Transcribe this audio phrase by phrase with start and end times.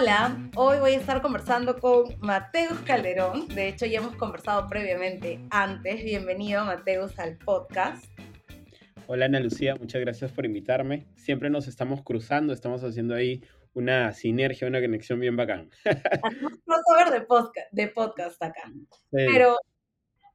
[0.00, 3.48] Hola, hoy voy a estar conversando con Mateus Calderón.
[3.48, 6.04] De hecho, ya hemos conversado previamente antes.
[6.04, 8.04] Bienvenido, Mateus, al podcast.
[9.08, 11.08] Hola, Ana Lucía, muchas gracias por invitarme.
[11.16, 13.42] Siempre nos estamos cruzando, estamos haciendo ahí
[13.74, 15.68] una sinergia, una conexión bien bacán.
[16.22, 18.70] Hacemos crossover de podcast, de podcast acá.
[19.10, 19.56] Pero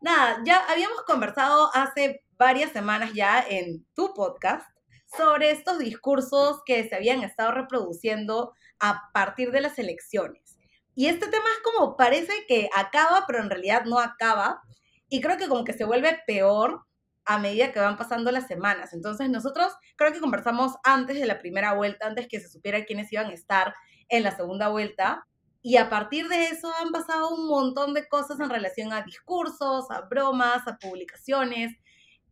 [0.01, 4.67] nada, ya habíamos conversado hace varias semanas ya en tu podcast
[5.05, 10.57] sobre estos discursos que se habían estado reproduciendo a partir de las elecciones.
[10.95, 14.61] Y este tema es como parece que acaba, pero en realidad no acaba.
[15.09, 16.85] Y creo que como que se vuelve peor
[17.25, 18.93] a medida que van pasando las semanas.
[18.93, 23.11] Entonces nosotros creo que conversamos antes de la primera vuelta, antes que se supiera quiénes
[23.11, 23.73] iban a estar
[24.09, 25.25] en la segunda vuelta.
[25.61, 29.89] Y a partir de eso han pasado un montón de cosas en relación a discursos,
[29.89, 31.73] a bromas, a publicaciones.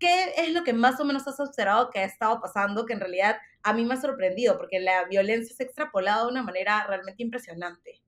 [0.02, 3.00] ¿Qué es lo que más o menos has observado que ha estado pasando que en
[3.00, 4.58] realidad a mí me ha sorprendido?
[4.58, 8.02] Porque la violencia se ha extrapolado de una manera realmente impresionante.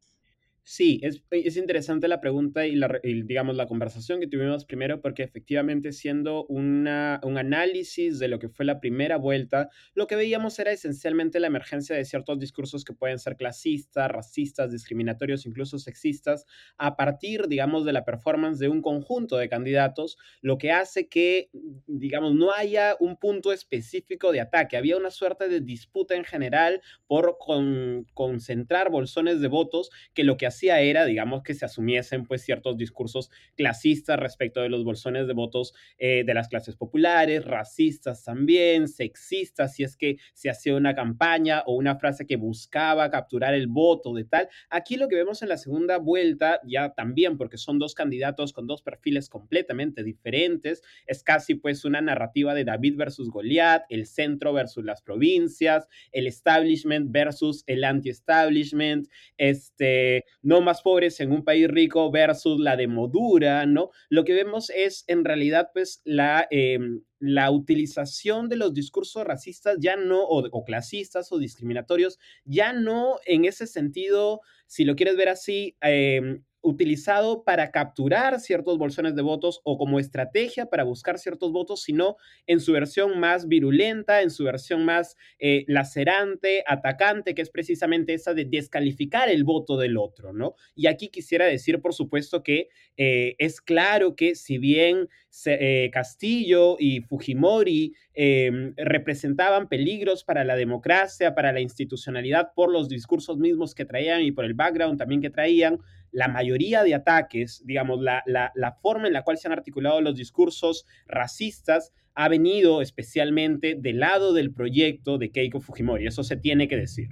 [0.66, 5.22] Sí, es, es, interesante la pregunta y, la, digamos, la conversación que tuvimos primero, porque
[5.22, 10.58] efectivamente siendo una, un análisis de lo que fue la primera vuelta, lo que veíamos
[10.60, 16.46] era esencialmente la emergencia de ciertos discursos que pueden ser clasistas, racistas, discriminatorios, incluso sexistas,
[16.78, 21.50] a partir, digamos, de la performance de un conjunto de candidatos, lo que hace que,
[21.88, 24.78] digamos, no haya un punto específico de ataque.
[24.78, 30.38] Había una suerte de disputa en general por con, concentrar bolsones de votos que lo
[30.38, 35.28] que hacía era, digamos, que se asumiesen pues ciertos discursos clasistas respecto de los bolsones
[35.28, 40.76] de votos eh, de las clases populares, racistas también, sexistas, si es que se hacía
[40.76, 44.50] una campaña o una frase que buscaba capturar el voto de tal.
[44.70, 48.68] Aquí lo que vemos en la segunda vuelta, ya también porque son dos candidatos con
[48.68, 54.54] dos perfiles completamente diferentes, es casi pues una narrativa de David versus Goliat, el centro
[54.54, 61.68] versus las provincias, el establishment versus el anti-establishment, este, no más pobres en un país
[61.68, 63.90] rico versus la demodura, ¿no?
[64.10, 66.48] Lo que vemos es en realidad pues la...
[66.52, 72.74] Em, la utilización de los discursos racistas ya no, o, o, clasistas o discriminatorios, ya
[72.74, 79.16] no en ese sentido, si lo quieres ver así, eh, utilizado para capturar ciertos bolsones
[79.16, 82.16] de votos o como estrategia para buscar ciertos votos, sino
[82.48, 88.14] en su versión más virulenta, en su versión más eh, lacerante, atacante, que es precisamente
[88.14, 90.56] esa de descalificar el voto del otro, ¿no?
[90.74, 95.10] Y aquí quisiera decir, por supuesto, que eh, es claro que si bien
[95.46, 102.88] eh, Castillo y Fujimori em, representaban peligros para la democracia, para la institucionalidad, por los
[102.88, 105.80] discursos mismos que traían y por el background también que traían,
[106.14, 110.16] la mayoría de ataques, digamos, la, la, forma en la cual se han articulado los
[110.16, 116.06] discursos racistas ha venido especialmente del lado del proyecto de Keiko Fujimori.
[116.06, 117.10] Eso se tiene que decir.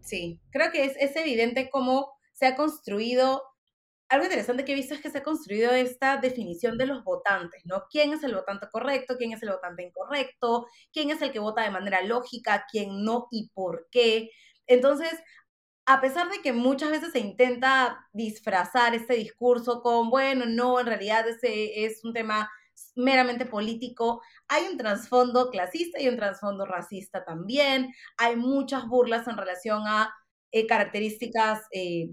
[0.00, 3.42] Sí, creo que es, es evidente cómo se ha construido
[4.10, 7.62] algo interesante que he visto es que se ha construido esta definición de los votantes,
[7.64, 7.84] ¿no?
[7.90, 9.16] ¿Quién es el votante correcto?
[9.16, 10.66] ¿Quién es el votante incorrecto?
[10.92, 12.66] ¿Quién es el que vota de manera lógica?
[12.70, 13.28] ¿Quién no?
[13.30, 14.28] ¿Y por qué?
[14.66, 15.12] Entonces,
[15.86, 20.86] a pesar de que muchas veces se intenta disfrazar este discurso con, bueno, no, en
[20.86, 22.50] realidad ese es un tema
[22.94, 29.36] meramente político, hay un trasfondo clasista y un trasfondo racista también, hay muchas burlas en
[29.36, 30.14] relación a
[30.52, 32.10] eh, características eh,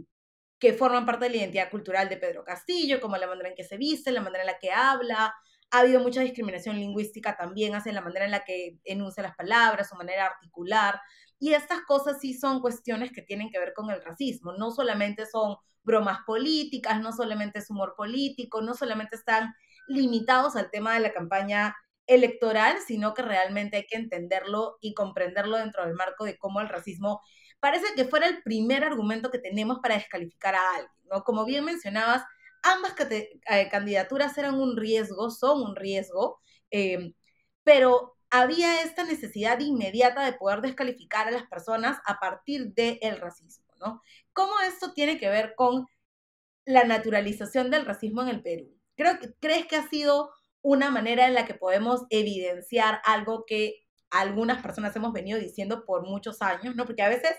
[0.60, 3.64] que forman parte de la identidad cultural de Pedro Castillo, como la manera en que
[3.64, 5.34] se viste, la manera en la que habla,
[5.72, 9.90] ha habido mucha discriminación lingüística también hacia la manera en la que enuncia las palabras,
[9.90, 11.00] su manera articular.
[11.40, 14.54] Y estas cosas sí son cuestiones que tienen que ver con el racismo.
[14.54, 19.54] No solamente son bromas políticas, no solamente es humor político, no solamente están
[19.88, 21.76] limitados al tema de la campaña
[22.08, 26.70] electoral, sino que realmente hay que entenderlo y comprenderlo dentro del marco de cómo el
[26.70, 27.22] racismo
[27.60, 31.24] parece que fuera el primer argumento que tenemos para descalificar a alguien, ¿no?
[31.24, 32.24] Como bien mencionabas,
[32.64, 36.40] ambas eh, candidaturas eran un riesgo, son un riesgo,
[36.72, 37.14] eh,
[37.64, 43.66] pero había esta necesidad inmediata de poder descalificar a las personas a partir del racismo,
[43.80, 44.02] ¿no?
[44.34, 45.88] ¿Cómo esto tiene que ver con
[46.66, 48.76] la naturalización del racismo en el Perú?
[48.96, 50.32] Creo, ¿Crees que ha sido
[50.62, 56.06] una manera en la que podemos evidenciar algo que algunas personas hemos venido diciendo por
[56.06, 56.86] muchos años, ¿no?
[56.86, 57.36] Porque a veces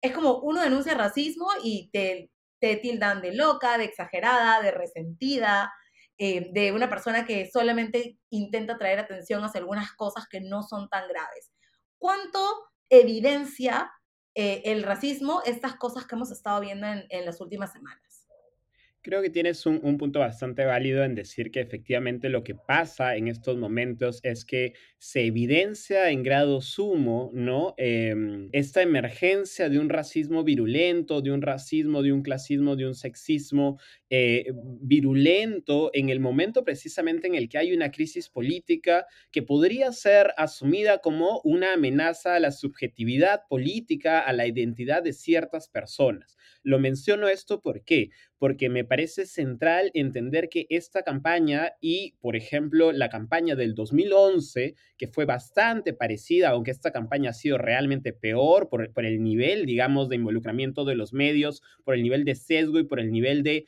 [0.00, 2.30] es como uno denuncia racismo y te,
[2.64, 5.70] te tildan de loca, de exagerada, de resentida,
[6.16, 10.88] eh, de una persona que solamente intenta traer atención hacia algunas cosas que no son
[10.88, 11.52] tan graves.
[11.98, 12.40] ¿Cuánto
[12.88, 13.92] evidencia
[14.34, 18.13] eh, el racismo estas cosas que hemos estado viendo en, en las últimas semanas?
[19.04, 23.16] Creo que tienes un, un, punto bastante válido en decir que efectivamente lo que pasa
[23.16, 27.74] en estos momentos es que se evidencia en grado sumo, ¿no?
[27.76, 32.94] Eh, esta emergencia de un racismo virulento, de un racismo, de un clasismo, de un
[32.94, 33.78] sexismo
[34.08, 34.46] eh,
[34.80, 40.32] virulento en el momento precisamente en el que hay una crisis política que podría ser
[40.38, 46.38] asumida como una amenaza a la subjetividad política, a la identidad de ciertas personas.
[46.64, 48.10] Lo menciono esto ¿por qué?
[48.38, 54.74] porque me parece central entender que esta campaña y, por ejemplo, la campaña del 2011,
[54.98, 59.64] que fue bastante parecida, aunque esta campaña ha sido realmente peor por, por el nivel,
[59.64, 63.42] digamos, de involucramiento de los medios, por el nivel de sesgo y por el nivel
[63.42, 63.66] de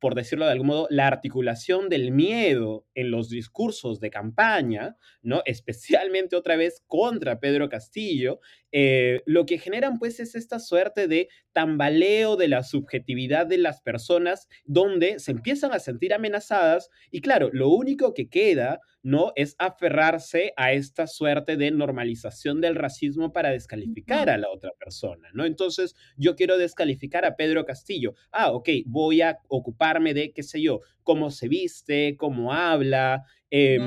[0.00, 5.42] por decirlo de algún modo, la articulación del miedo en los discursos de campaña, ¿no?
[5.46, 8.40] Especialmente otra vez contra Pedro Castillo,
[8.72, 13.80] eh, lo que generan pues es esta suerte de tambaleo de la subjetividad de las
[13.80, 19.32] personas donde se empiezan a sentir amenazadas y claro, lo único que queda, ¿no?
[19.36, 25.28] Es aferrarse a esta suerte de normalización del racismo para descalificar a la otra persona,
[25.32, 25.44] ¿no?
[25.44, 28.14] Entonces, yo quiero descalificar a Pedro Castillo.
[28.32, 33.78] Ah, ok, voy a ocuparme de, qué sé yo, cómo se viste, cómo habla, eh,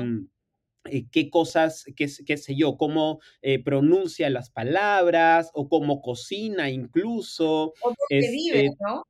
[0.84, 6.70] eh, qué cosas, qué, qué, sé yo, cómo eh, pronuncia las palabras o cómo cocina
[6.70, 7.72] incluso.
[7.82, 9.06] O dónde este, vive, ¿no?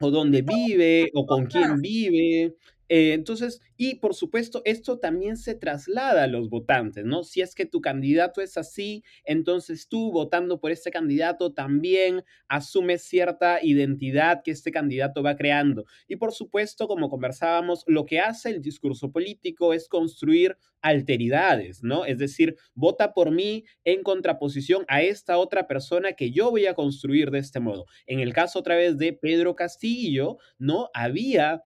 [0.00, 2.56] O dónde vive, o con quién vive.
[2.94, 7.24] Eh, entonces, y por supuesto, esto también se traslada a los votantes, ¿no?
[7.24, 13.02] Si es que tu candidato es así, entonces tú votando por este candidato también asumes
[13.02, 15.86] cierta identidad que este candidato va creando.
[16.06, 22.04] Y por supuesto, como conversábamos, lo que hace el discurso político es construir alteridades, ¿no?
[22.04, 26.74] Es decir, vota por mí en contraposición a esta otra persona que yo voy a
[26.74, 27.86] construir de este modo.
[28.06, 30.90] En el caso otra vez de Pedro Castillo, ¿no?
[30.92, 31.62] Había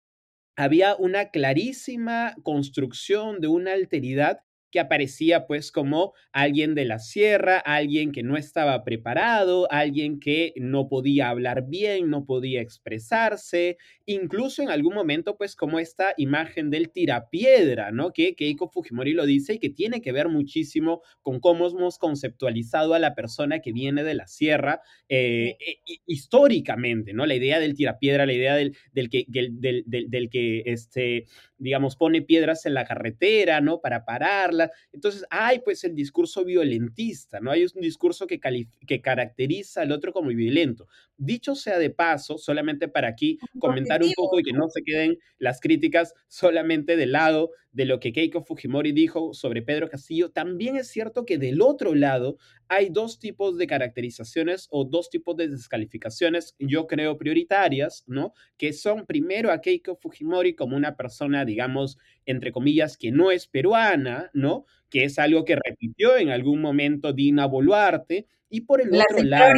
[0.55, 4.41] había una clarísima construcción de una alteridad
[4.73, 10.51] que aparecía pues como alguien de la sierra, alguien que no estaba preparado, alguien que
[10.55, 13.77] no podía hablar bien, no podía expresarse,
[14.07, 18.13] incluso en algún momento pues como esta imagen del tirapiedra, ¿no?
[18.13, 22.95] Que Keiko Fujimori lo dice y que tiene que ver muchísimo con cómo hemos conceptualizado
[22.95, 27.27] a la persona que viene de la sierra eh, eh, históricamente, ¿no?
[27.27, 31.27] La idea del tirapiedra, la idea del, del que, del, del, del que este,
[31.63, 33.79] digamos, pone piedras en la carretera, ¿no?
[33.79, 34.69] Para pararla.
[34.91, 37.51] Entonces, hay pues el discurso violentista, ¿no?
[37.51, 38.41] Hay un discurso que,
[38.85, 40.87] que caracteriza al otro como violento.
[41.15, 45.17] Dicho sea de paso, solamente para aquí comentar un poco y que no se queden
[45.37, 50.75] las críticas solamente del lado de lo que Keiko Fujimori dijo sobre Pedro Castillo, también
[50.75, 52.37] es cierto que del otro lado
[52.75, 58.33] hay dos tipos de caracterizaciones o dos tipos de descalificaciones, yo creo prioritarias, ¿no?
[58.57, 63.47] Que son primero a Keiko Fujimori como una persona, digamos, entre comillas, que no es
[63.47, 64.65] peruana, ¿no?
[64.89, 69.53] Que es algo que repitió en algún momento Dina Boluarte, y por el otro lado...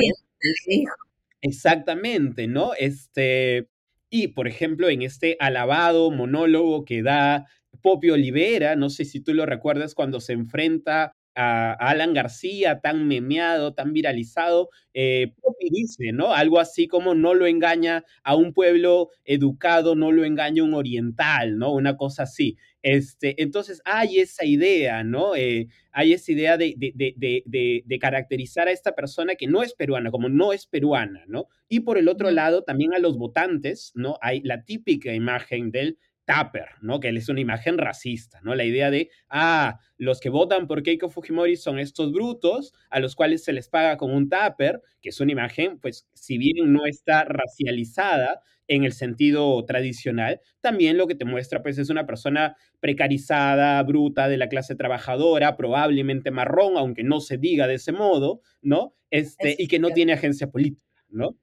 [1.41, 2.71] Exactamente, ¿no?
[2.73, 3.67] Este,
[4.09, 7.45] y por ejemplo, en este alabado monólogo que da
[7.81, 13.07] Poppy Olivera, no sé si tú lo recuerdas cuando se enfrenta a Alan García, tan
[13.07, 15.33] memeado, tan viralizado, eh,
[15.71, 16.33] dice, ¿no?
[16.33, 21.57] Algo así como no lo engaña a un pueblo educado, no lo engaña un oriental,
[21.57, 21.73] ¿no?
[21.73, 22.57] Una cosa así.
[22.81, 25.35] Este, entonces hay esa idea, ¿no?
[25.35, 29.73] Eh, hay esa idea de, de, de, de, caracterizar a esta persona que no es
[29.73, 31.47] peruana, como no es peruana, ¿no?
[31.67, 34.17] Y por el otro lado, también a los votantes, ¿no?
[34.21, 36.99] Hay la típica imagen del Tupper, ¿no?
[36.99, 38.55] Que es una imagen racista, ¿no?
[38.55, 43.15] La idea de, ah, los que votan por Keiko Fujimori son estos brutos a los
[43.15, 46.85] cuales se les paga con un Tupper, que es una imagen, pues, si bien no
[46.85, 52.55] está racializada en el sentido tradicional, también lo que te muestra, pues, es una persona
[52.79, 58.41] precarizada, bruta, de la clase trabajadora, probablemente marrón, aunque no se diga de ese modo,
[58.61, 58.95] ¿no?
[59.11, 61.37] Este, y que no tiene agencia política, ¿no?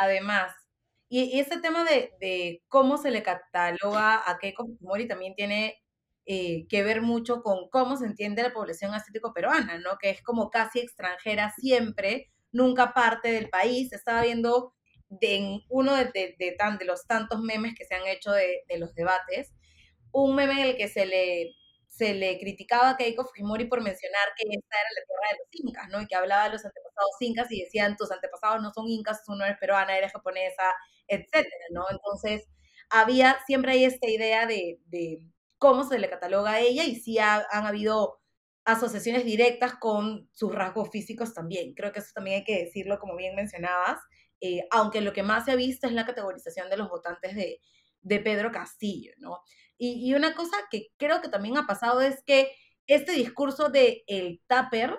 [0.00, 0.52] Además,
[1.10, 5.82] y, ese tema de, cómo se le cataloga a Keiko Fujimori también tiene
[6.24, 9.98] eh, que ver mucho con cómo se entiende la población asiático peruana, ¿no?
[10.00, 13.92] Que es como casi extranjera siempre, nunca parte del país.
[13.92, 14.72] Estaba viendo
[15.20, 18.94] en uno de, de, tan, de los tantos memes que se han hecho de los
[18.94, 19.52] debates,
[20.12, 21.54] un meme en el que se le
[21.90, 25.48] se le criticaba a Keiko Fujimori por mencionar que esta era la tierra de los
[25.52, 26.00] incas, ¿no?
[26.02, 29.34] Y que hablaba de los antepasados incas y decían, tus antepasados no son incas, tú
[29.34, 30.72] no eres peruana, eres japonesa,
[31.08, 31.84] etcétera, ¿no?
[31.90, 32.48] Entonces,
[32.90, 35.18] había, siempre hay esta idea de, de
[35.58, 38.20] cómo se le cataloga a ella y sí han habido
[38.64, 41.74] asociaciones directas con sus rasgos físicos también.
[41.74, 43.98] Creo que eso también hay que decirlo, como bien mencionabas.
[44.40, 47.60] eh, aunque lo que más se ha visto es la categorización de los votantes de,
[48.02, 49.40] de Pedro Castillo, ¿no?
[49.82, 52.52] Y, una cosa que creo que también ha pasado es que
[52.86, 54.98] este discurso de el tupper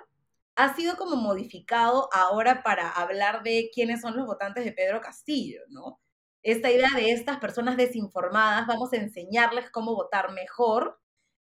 [0.56, 5.60] ha sido como modificado ahora para hablar de quiénes son los votantes de Pedro Castillo,
[5.68, 6.00] ¿no?
[6.42, 10.98] Esta idea de estas personas desinformadas, vamos a enseñarles cómo votar mejor,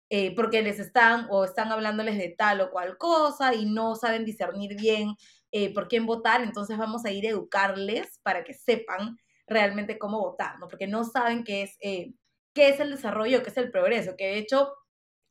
[0.08, 4.24] eh, porque les están o están hablándoles de tal o cual cosa y no saben
[4.24, 5.16] discernir bien
[5.50, 9.18] eh, por quién votar, entonces vamos a ir a educarles para que sepan
[9.48, 10.68] realmente cómo votar, ¿no?
[10.68, 12.12] Porque no saben qué es, eh,
[12.56, 14.72] qué es el desarrollo, qué es el progreso, que de hecho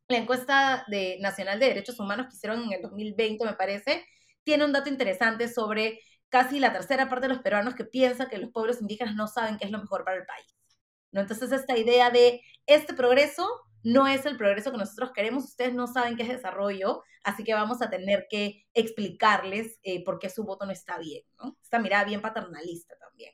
[0.07, 4.05] la encuesta de, nacional de derechos humanos que hicieron en el 2020, me parece,
[4.43, 8.37] tiene un dato interesante sobre casi la tercera parte de los peruanos que piensa que
[8.37, 10.45] los pueblos indígenas no saben qué es lo mejor para el país.
[11.11, 11.21] ¿no?
[11.21, 13.47] Entonces, esta idea de este progreso
[13.81, 17.55] no es el progreso que nosotros queremos, ustedes no saben qué es desarrollo, así que
[17.55, 21.57] vamos a tener que explicarles eh, por qué su voto no está bien, ¿no?
[21.63, 23.33] Esta mirada bien paternalista también.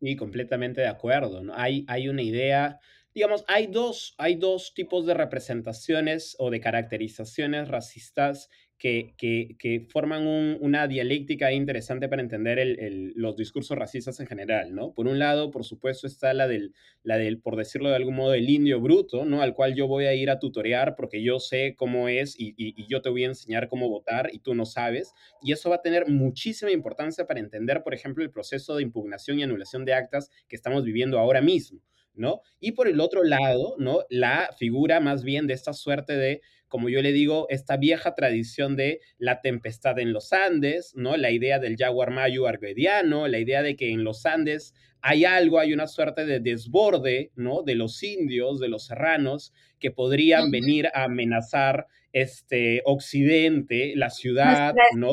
[0.00, 1.54] Sí, completamente de acuerdo, ¿no?
[1.56, 2.78] Hay, hay una idea
[3.14, 8.48] digamos, hay dos, hay dos tipos de representaciones o de caracterizaciones racistas
[8.78, 10.26] que, que, forman
[10.60, 12.76] una dialéctica interesante para entender
[13.16, 14.94] los discursos racistas en general, ¿no?
[14.94, 16.72] Por un lado, por supuesto, está la del,
[17.02, 19.42] la del, por decirlo de algún modo, el indio bruto, ¿no?
[19.42, 22.86] Al cual yo voy a ir a tutorear porque yo sé cómo es y, y
[22.88, 25.12] yo te voy a enseñar cómo votar y tú no sabes.
[25.42, 29.40] Y eso va a tener muchísima importancia para entender, por ejemplo, el proceso de impugnación
[29.40, 31.82] y anulación de actas que estamos viviendo ahora mismo.
[32.18, 32.42] ¿No?
[32.60, 34.00] Y por el otro lado, ¿no?
[34.10, 38.76] La figura más bien de esta suerte de, como yo le digo, esta vieja tradición
[38.76, 41.16] de la tempestad en los Andes, ¿no?
[41.16, 45.58] La idea del jaguar mayo arguediano, la idea de que en los Andes hay algo,
[45.58, 47.62] hay una suerte de desborde, ¿no?
[47.62, 54.74] De los indios, de los serranos, que podrían venir a amenazar este Occidente, la ciudad,
[54.96, 55.12] ¿no?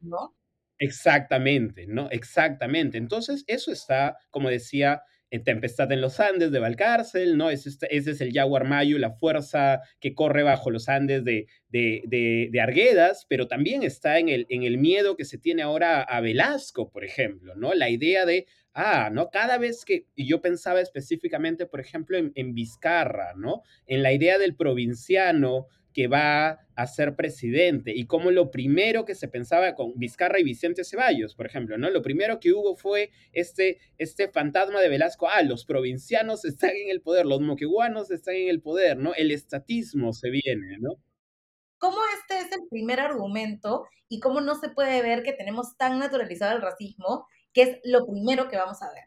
[0.00, 0.34] ¿no?
[0.78, 2.10] Exactamente, ¿no?
[2.10, 2.98] Exactamente.
[2.98, 5.02] Entonces, eso está, como decía,
[5.40, 7.50] Tempestad en los Andes de Valcárcel, ¿no?
[7.50, 12.02] Ese, ese es el Jaguar Mayo, la fuerza que corre bajo los Andes de, de,
[12.50, 16.20] de, Arguedas, pero también está en el, en el miedo que se tiene ahora a
[16.20, 17.72] Velasco, por ejemplo, ¿no?
[17.74, 19.30] La idea de, ah, ¿no?
[19.30, 23.62] Cada vez que, y yo pensaba específicamente, por ejemplo, en, en Vizcarra, ¿no?
[23.86, 29.14] En la idea del provinciano que va a ser presidente y como lo primero que
[29.14, 31.90] se pensaba con Vizcarra y Vicente Ceballos, por ejemplo, ¿no?
[31.90, 36.90] Lo primero que hubo fue este, este fantasma de Velasco, ah, los provincianos están en
[36.90, 39.14] el poder, los moqueguanos están en el poder, ¿no?
[39.14, 40.96] El estatismo se viene, ¿no?
[41.78, 45.98] ¿Cómo este es el primer argumento y cómo no se puede ver que tenemos tan
[45.98, 49.04] naturalizado el racismo, que es lo primero que vamos a ver?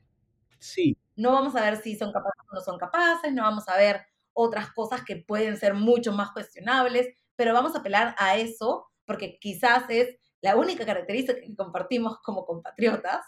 [0.59, 0.97] Sí.
[1.15, 4.01] No vamos a ver si son capaces o no son capaces, no vamos a ver
[4.35, 9.39] otras cosas que pueden ser mucho más cuestionables, pero vamos a apelar a eso porque
[9.39, 13.25] quizás es la única característica que compartimos como compatriotas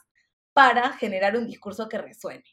[0.54, 2.44] para generar un discurso que resuene.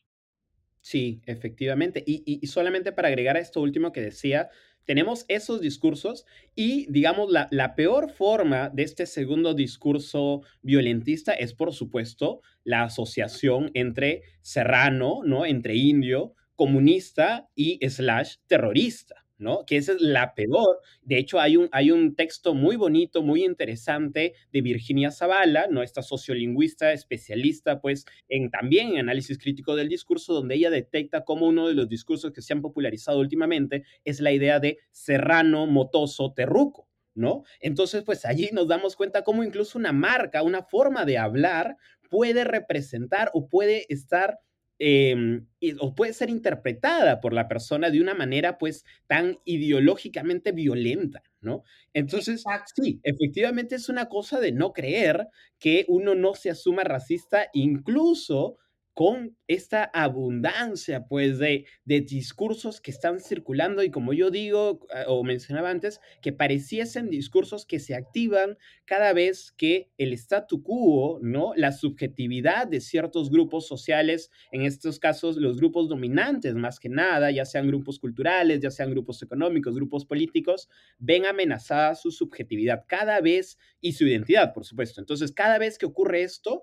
[0.80, 2.02] Sí, efectivamente.
[2.06, 4.50] Y, solamente para agregar a esto último que decía,
[4.84, 11.54] tenemos esos discursos y, digamos, la, la, peor forma de este segundo discurso violentista es,
[11.54, 15.46] por supuesto, la asociación entre serrano, ¿no?
[15.46, 19.24] Entre indio, comunista y slash terrorista.
[19.38, 19.64] ¿no?
[19.66, 20.80] Que esa es la peor.
[21.02, 25.82] De hecho, hay un, hay un texto muy bonito, muy interesante de Virginia Zavala, ¿no?
[25.82, 31.46] Esta sociolingüista especialista, pues, en también en análisis crítico del discurso, donde ella detecta cómo
[31.46, 36.32] uno de los discursos que se han popularizado últimamente es la idea de serrano, motoso,
[36.32, 36.88] terruco.
[37.16, 37.44] ¿No?
[37.60, 41.76] Entonces, pues allí nos damos cuenta cómo incluso una marca, una forma de hablar
[42.10, 44.40] puede representar o puede estar
[44.80, 45.46] Em,
[45.80, 51.62] o puede ser interpretada por la persona de una manera pues tan ideológicamente violenta, ¿no?
[51.92, 52.42] Entonces,
[52.74, 55.28] sí, efectivamente es una cosa de no creer
[55.60, 58.56] que uno no se asuma racista incluso
[58.94, 65.04] con esta abundancia, pues, de, de, discursos que están circulando y como yo digo ah,
[65.08, 71.18] o mencionaba antes, que pareciesen discursos que se activan cada vez que el statu quo,
[71.20, 71.52] ¿no?
[71.56, 77.32] La subjetividad de ciertos grupos sociales, en estos casos los grupos dominantes más que nada,
[77.32, 83.20] ya sean grupos culturales, ya sean grupos económicos, grupos políticos, ven amenazada su subjetividad cada
[83.20, 85.00] vez y su identidad, por supuesto.
[85.00, 86.62] Entonces, cada vez que ocurre esto,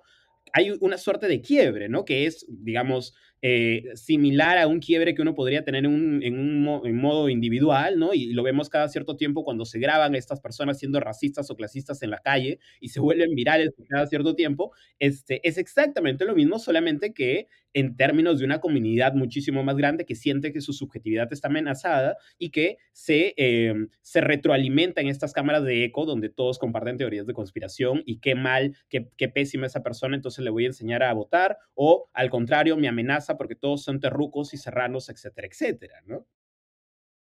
[0.53, 2.05] hay una suerte de quiebre, ¿no?
[2.05, 6.37] Que es, digamos, eh, similar a un quiebre que uno podría tener en un, en
[6.37, 6.61] un
[6.97, 8.13] modo individual, ¿no?
[8.13, 12.03] Y lo vemos cada cierto tiempo cuando se graban estas personas siendo racistas o clasistas
[12.03, 16.59] en la calle y se vuelven virales cada cierto tiempo, este, es exactamente lo mismo,
[16.59, 21.31] solamente que en términos de una comunidad muchísimo más grande que siente que su subjetividad
[21.31, 26.59] está amenazada y que se, eh, se retroalimenta en estas cámaras de eco donde todos
[26.59, 30.65] comparten teorías de conspiración y qué mal, qué, qué pésima esa persona, entonces le voy
[30.65, 35.09] a enseñar a votar o al contrario me amenaza porque todos son terrucos y serranos,
[35.09, 36.25] etcétera, etcétera, ¿no?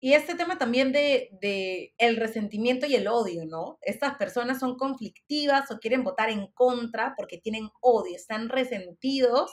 [0.00, 3.78] Y este tema también de, de, el resentimiento y el odio, ¿no?
[3.80, 9.50] Estas personas son conflictivas o quieren votar en contra porque tienen odio, están resentidos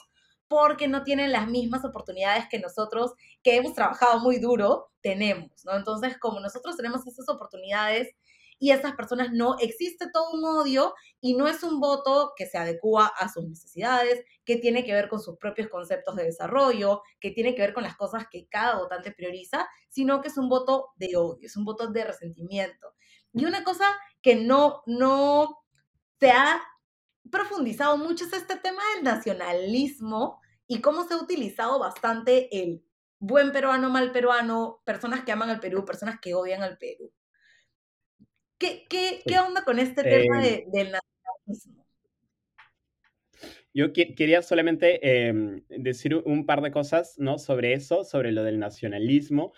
[0.51, 5.77] porque no tienen las mismas oportunidades que nosotros, que hemos trabajado muy duro, tenemos, ¿no?
[5.77, 8.09] Entonces, como nosotros tenemos esas oportunidades
[8.61, 12.59] y esas personas no, existe todo un odio y no es un voto que se
[12.59, 17.31] adecua a sus necesidades, que tiene que ver con sus propios conceptos de desarrollo, que
[17.31, 20.89] tiene que ver con las cosas que cada votante prioriza, sino que es un voto
[20.97, 22.93] de odio, es un voto de resentimiento.
[23.33, 25.57] Y una cosa que no, no
[26.19, 26.61] se ha
[27.31, 32.85] profundizado mucho es este tema del nacionalismo y cómo se ha utilizado bastante el
[33.17, 37.11] buen peruano, mal peruano, personas que aman al Perú, personas que odian al Perú.
[38.61, 41.83] ¿Qué, qué, qué onda con este tema eh, del nacionalismo?
[43.73, 47.39] Yo quería solamente em, decir un par de cosas ¿no?
[47.39, 49.51] sobre eso, sobre lo del nacionalismo.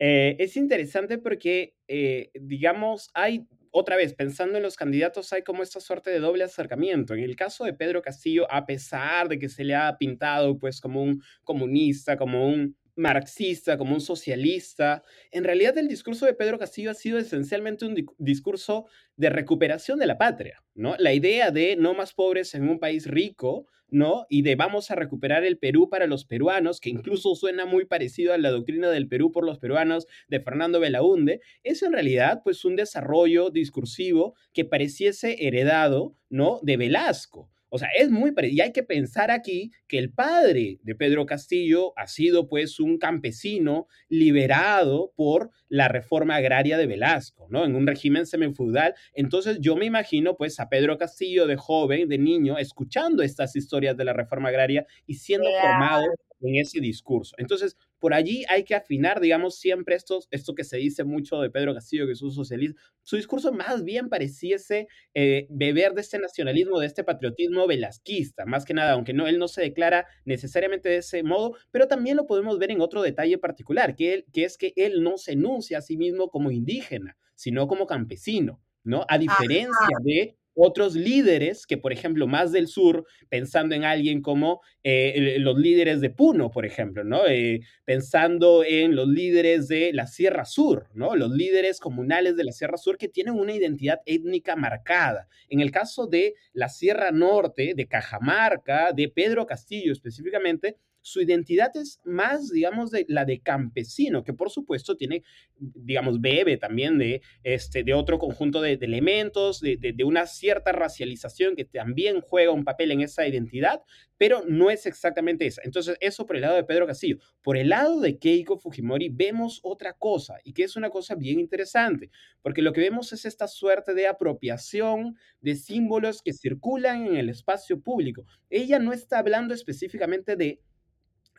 [0.00, 5.62] Eh, es interesante porque, eh, digamos, hay otra vez, pensando en los candidatos, hay como
[5.62, 7.14] esta suerte de doble acercamiento.
[7.14, 10.80] En el caso de Pedro Castillo, a pesar de que se le ha pintado pues
[10.80, 16.58] como un comunista, como un marxista, como un socialista, en realidad el discurso de Pedro
[16.58, 18.86] Castillo ha sido esencialmente un discurso
[19.16, 20.96] de recuperación de la patria, ¿no?
[20.98, 24.26] La idea de no más pobres en un país rico, ¿no?
[24.28, 28.34] Y de vamos a recuperar el Perú para los peruanos, que incluso suena muy parecido
[28.34, 32.64] a la doctrina del Perú por los peruanos de Fernando Belaunde, es en realidad pues
[32.64, 36.60] un desarrollo discursivo que pareciese heredado, ¿no?
[36.62, 37.50] De Velasco.
[37.70, 41.92] O sea, es muy y hay que pensar aquí que el padre de Pedro Castillo
[41.96, 47.64] ha sido pues un campesino liberado por la reforma agraria de Velasco, ¿no?
[47.64, 48.94] En un régimen semifeudal.
[49.14, 53.96] Entonces yo me imagino pues a Pedro Castillo de joven, de niño, escuchando estas historias
[53.96, 56.04] de la reforma agraria y siendo formado
[56.40, 57.34] en ese discurso.
[57.38, 61.50] Entonces, por allí hay que afinar, digamos, siempre esto, esto que se dice mucho de
[61.50, 62.80] Pedro Castillo, que es un socialista.
[63.02, 68.64] Su discurso más bien pareciese eh, beber de este nacionalismo, de este patriotismo velasquista, más
[68.64, 72.26] que nada, aunque no, él no se declara necesariamente de ese modo, pero también lo
[72.26, 75.78] podemos ver en otro detalle particular, que, él, que es que él no se enuncia
[75.78, 78.60] a sí mismo como indígena, sino como campesino.
[78.84, 79.04] ¿no?
[79.08, 84.60] A diferencia de otros líderes que, por ejemplo, más del sur, pensando en alguien como
[84.82, 87.26] eh, los líderes de Puno, por ejemplo, ¿no?
[87.28, 91.14] Eh, pensando en los líderes de la Sierra Sur, ¿no?
[91.14, 95.28] Los líderes comunales de la Sierra Sur que tienen una identidad étnica marcada.
[95.48, 100.76] En el caso de la Sierra Norte, de Cajamarca, de Pedro Castillo específicamente,
[101.08, 105.22] su identidad es más, digamos, de la de campesino, que por supuesto tiene,
[105.56, 111.56] digamos, bebe también de, este, de otro conjunto de, elementos, de, de, una cierta racialización
[111.56, 113.82] que también juega un papel en esa identidad,
[114.18, 115.62] pero no es exactamente esa.
[115.64, 117.18] Entonces, eso por el lado de Pedro Castillo.
[117.42, 121.40] Por el lado de Keiko Fujimori vemos otra cosa, y que es una cosa bien
[121.40, 122.10] interesante,
[122.42, 127.28] porque lo que vemos es esta suerte de apropiación de símbolos que circulan en el
[127.28, 128.24] espacio público.
[128.50, 130.60] Ella no está hablando específicamente de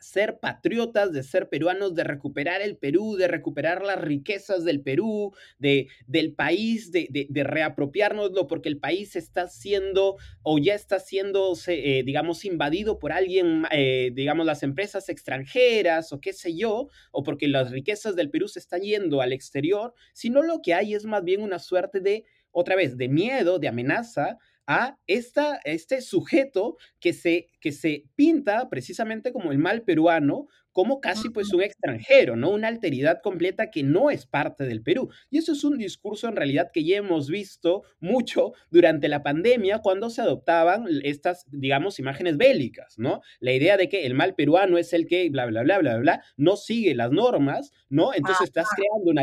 [0.00, 5.32] ser patriotas, de ser peruanos, de recuperar el Perú, de recuperar las riquezas del Perú,
[5.58, 11.54] de, del país, de, de, reapropiárnoslo, porque el país está siendo o ya está siendo,
[11.66, 17.22] eh, digamos, invadido por alguien, eh, digamos, las empresas extranjeras o qué sé yo, o
[17.22, 21.04] porque las riquezas del Perú se están yendo al exterior, sino lo que hay es
[21.04, 24.38] más bien una suerte de, otra vez, de miedo, de amenaza
[24.70, 31.30] a este sujeto que se, que se pinta precisamente como el mal peruano, como casi
[31.30, 32.50] pues un extranjero, ¿no?
[32.50, 35.10] Una alteridad completa que no es parte del Perú.
[35.30, 39.80] Y eso es un discurso en realidad que ya hemos visto mucho durante la pandemia
[39.80, 43.20] cuando se adoptaban estas, digamos, imágenes bélicas, ¿no?
[43.40, 46.24] La idea de que el mal peruano es el que, bla, bla, bla, bla, bla,
[46.36, 48.14] no sigue las normas, ¿no?
[48.14, 49.22] Entonces estás creando una,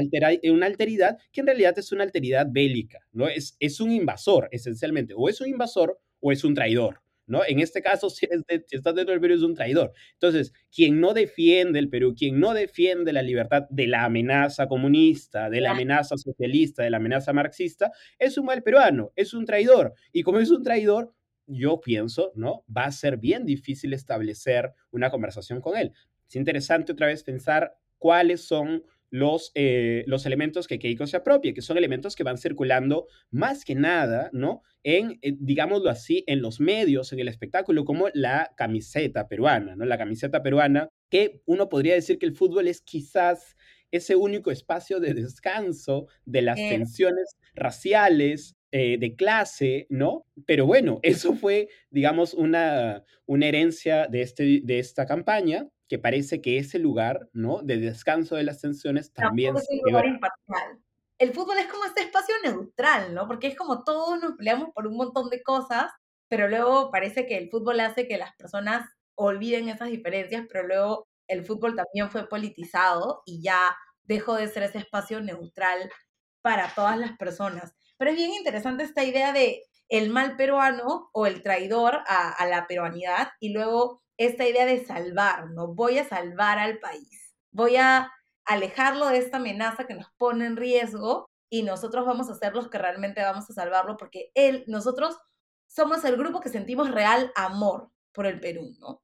[0.53, 3.27] una alteridad que en realidad es una alteridad bélica, ¿no?
[3.27, 7.01] Es, es un invasor, esencialmente, o es un invasor o es un traidor.
[7.27, 7.41] ¿No?
[7.45, 8.27] En este caso, si,
[8.71, 9.93] estás dentro del Perú, es un traidor.
[10.13, 15.49] Entonces, quien no defiende el Perú, quien no defiende la libertad de la amenaza comunista,
[15.49, 19.93] de la amenaza socialista, de la amenaza marxista, es un mal peruano, es un traidor.
[20.11, 21.13] Y como es un traidor,
[21.45, 22.65] yo pienso, ¿no?
[22.75, 25.93] Va a ser bien difícil establecer una conversación con él.
[26.27, 31.53] Es interesante otra vez pensar cuáles son los, eh, los elementos que Keiko se apropia,
[31.53, 34.61] que son elementos que van circulando más que nada, ¿no?
[34.83, 39.85] En, eh, digámoslo así, en los medios, en el espectáculo, como la camiseta peruana, ¿no?
[39.85, 43.55] La camiseta peruana, que uno podría decir que el fútbol es quizás
[43.91, 50.25] ese único espacio de descanso de las Eh, tensiones raciales, eh, de clase, ¿no?
[50.45, 56.41] Pero bueno, eso fue, digamos, una, una herencia de, este, de esta campaña que parece
[56.41, 57.61] que ese lugar, ¿no?
[57.61, 59.81] De descanso de las tensiones también se.
[61.19, 63.27] El fútbol es como este espacio neutral, ¿no?
[63.27, 65.91] Porque es como todos nos peleamos por un montón de cosas,
[66.27, 71.07] pero luego parece que el fútbol hace que las personas olviden esas diferencias, pero luego
[71.27, 75.89] el fútbol también fue politizado y ya dejó de ser ese espacio neutral
[76.41, 77.73] para todas las personas.
[77.97, 82.45] Pero es bien interesante esta idea de el mal peruano o el traidor a, a
[82.45, 85.67] la peruanidad y luego esta idea de salvar, ¿no?
[85.73, 88.11] Voy a salvar al país, voy a
[88.45, 92.69] alejarlo de esta amenaza que nos pone en riesgo y nosotros vamos a ser los
[92.69, 95.17] que realmente vamos a salvarlo porque él, nosotros
[95.67, 99.01] somos el grupo que sentimos real amor por el Perú, ¿no?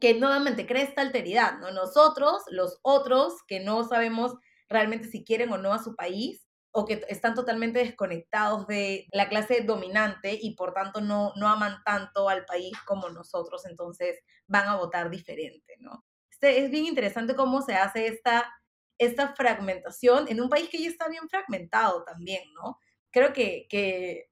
[0.00, 1.70] Que nuevamente crea esta alteridad, ¿no?
[1.70, 4.34] Nosotros, los otros que no sabemos
[4.68, 6.45] realmente si quieren o no a su país
[6.78, 11.82] o que están totalmente desconectados de la clase dominante y por tanto no, no aman
[11.86, 16.04] tanto al país como nosotros, entonces van a votar diferente, ¿no?
[16.30, 18.52] Este, es bien interesante cómo se hace esta,
[18.98, 22.78] esta fragmentación en un país que ya está bien fragmentado también, ¿no?
[23.10, 24.30] Creo que, que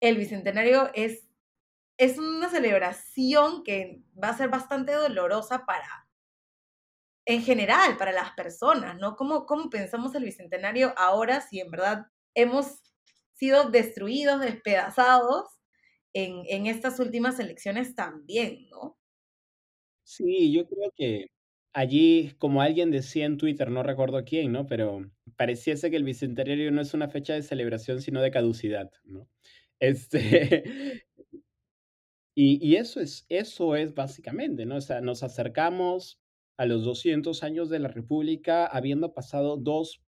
[0.00, 1.28] el Bicentenario es,
[1.96, 6.07] es una celebración que va a ser bastante dolorosa para,
[7.28, 9.14] en general, para las personas, ¿no?
[9.14, 12.80] ¿Cómo, cómo pensamos el Bicentenario ahora si en verdad hemos
[13.34, 15.44] sido destruidos, despedazados
[16.14, 18.98] en, en estas últimas elecciones también, ¿no?
[20.04, 21.26] Sí, yo creo que
[21.74, 24.66] allí, como alguien decía en Twitter, no recuerdo quién, ¿no?
[24.66, 29.28] Pero pareciese que el bicentenario no es una fecha de celebración, sino de caducidad, ¿no?
[29.80, 31.04] Este,
[32.34, 34.76] y, y eso es, eso es básicamente, ¿no?
[34.76, 36.18] O sea, nos acercamos
[36.58, 40.02] a los 200 años de la República habiendo pasado dos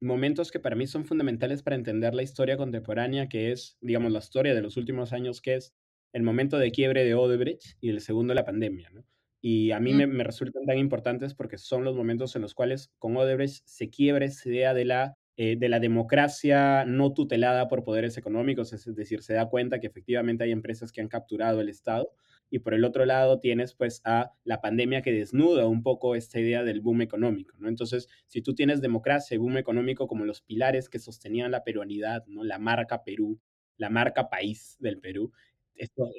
[0.00, 4.18] momentos que para mí son fundamentales para entender la historia contemporánea, que es, digamos, la
[4.20, 5.74] historia de los últimos años, que es
[6.12, 9.04] el momento de quiebre de Odebrecht y el segundo, la pandemia, ¿no?
[9.42, 12.54] Y a mí Mm, me, me resultan tan importantes porque son los momentos en los
[12.54, 17.68] cuales con Odebrecht se quiebra esa idea de la, eh, de la democracia no tutelada
[17.68, 21.60] por poderes económicos, es decir, se da cuenta que efectivamente hay empresas que han capturado
[21.60, 22.12] el Estado
[22.50, 26.40] y por el otro lado tienes pues a la pandemia que desnuda un poco esta
[26.40, 27.68] idea del boom económico, ¿no?
[27.68, 32.26] Entonces, si tú tienes democracia y boom económico como los pilares que sostenían la peruanidad,
[32.26, 32.44] ¿no?
[32.44, 33.40] La marca Perú,
[33.76, 35.32] la marca país del Perú,
[35.74, 36.10] esto,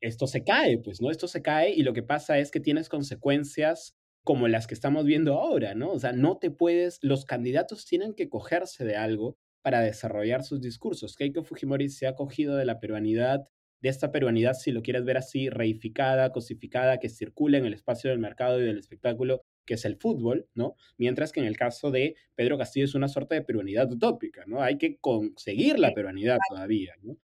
[0.00, 1.10] esto se cae, pues, ¿no?
[1.10, 5.04] Esto se cae y lo que pasa es que tienes consecuencias como las que estamos
[5.04, 5.92] viendo ahora, ¿no?
[5.92, 10.60] O sea, no te puedes, los candidatos tienen que cogerse de algo para desarrollar sus
[10.60, 11.16] discursos.
[11.16, 13.48] Keiko Fujimori se ha cogido de la peruanidad,
[13.80, 18.10] de esta peruanidad, si lo quieres ver así, reificada, cosificada, que circula en el espacio
[18.10, 20.76] del mercado y del espectáculo, que es el fútbol, ¿no?
[20.98, 24.62] Mientras que en el caso de Pedro Castillo es una suerte de peruanidad utópica, ¿no?
[24.62, 27.16] Hay que conseguir la peruanidad todavía, ¿no?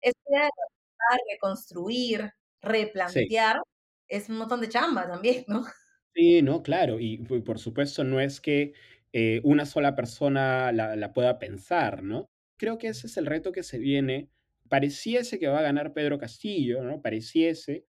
[0.00, 2.32] Esta idea de recontar, reconstruir,
[3.04, 3.32] Sí.
[3.32, 3.60] replantear,
[4.08, 5.64] es un montón de chamba también, ¿no?
[6.14, 8.74] Sí, no, claro, y por supuesto no es que
[9.14, 12.26] eh, una sola persona la, la pueda pensar, ¿no?
[12.58, 14.28] Creo que ese es el reto que se viene.
[14.72, 17.02] Pareciese que va a ganar Pedro Castillo, ¿no?
[17.02, 17.84] Pareciese.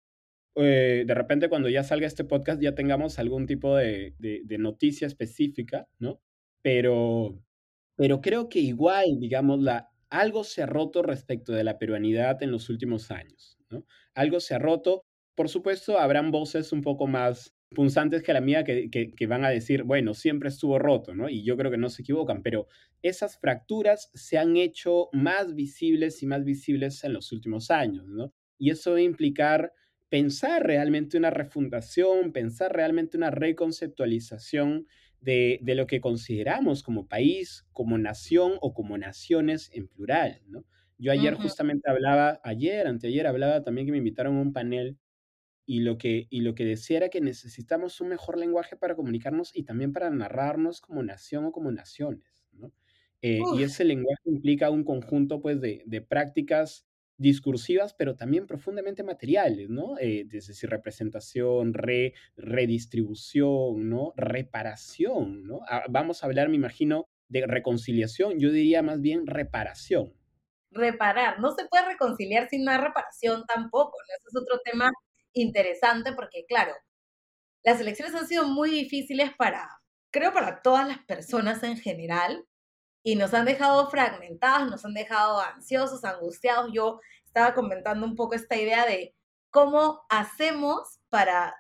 [0.54, 4.14] Eh, de repente cuando ya salga este podcast ya tengamos algún tipo de,
[4.60, 6.20] noticia específica, ¿no?
[6.62, 7.42] Pero
[7.96, 9.58] pero creo que igual, digamos,
[10.08, 13.84] algo se ha roto respecto de la peruanidad en los últimos años, ¿no?
[14.14, 15.04] Algo se ha roto.
[15.34, 19.44] Por supuesto, habrán voces un poco más punzantes que la mía que, que, que van
[19.44, 21.28] a decir, bueno, siempre estuvo roto, ¿no?
[21.28, 22.66] Y yo creo que no se equivocan, pero
[23.02, 28.32] esas fracturas se han hecho más visibles y más visibles en los últimos años, ¿no?
[28.58, 29.72] Y eso va a implicar
[30.08, 34.86] pensar realmente una refundación, pensar realmente una reconceptualización
[35.20, 40.64] de, de, lo que consideramos como país, como nación o como naciones en plural, ¿no?
[40.96, 44.98] Yo ayer justamente hablaba, ayer, anteayer hablaba también que me invitaron a un panel
[45.68, 49.54] y lo que, y lo que decía era que necesitamos un mejor lenguaje para comunicarnos
[49.54, 52.72] y también para narrarnos como nación o como naciones, ¿no?
[53.20, 56.86] Eh, y ese lenguaje implica un conjunto, pues, de, de prácticas
[57.18, 59.98] discursivas, pero también profundamente materiales, ¿no?
[59.98, 64.14] Eh, es decir, representación, re, redistribución, ¿no?
[64.16, 65.60] Reparación, ¿no?
[65.68, 70.14] Ah, vamos a hablar, me imagino, de reconciliación, yo diría más bien reparación,
[70.70, 71.40] reparar.
[71.40, 74.14] No se puede reconciliar sin una reparación tampoco, ¿no?
[74.16, 74.90] Ese es otro tema
[75.32, 76.74] interesante porque, claro,
[77.64, 79.68] las elecciones han sido muy difíciles para,
[80.10, 82.46] creo, para todas las personas en general
[83.02, 86.70] y nos han dejado fragmentados, nos han dejado ansiosos, angustiados.
[86.72, 89.14] Yo estaba comentando un poco esta idea de
[89.50, 91.54] cómo hacemos para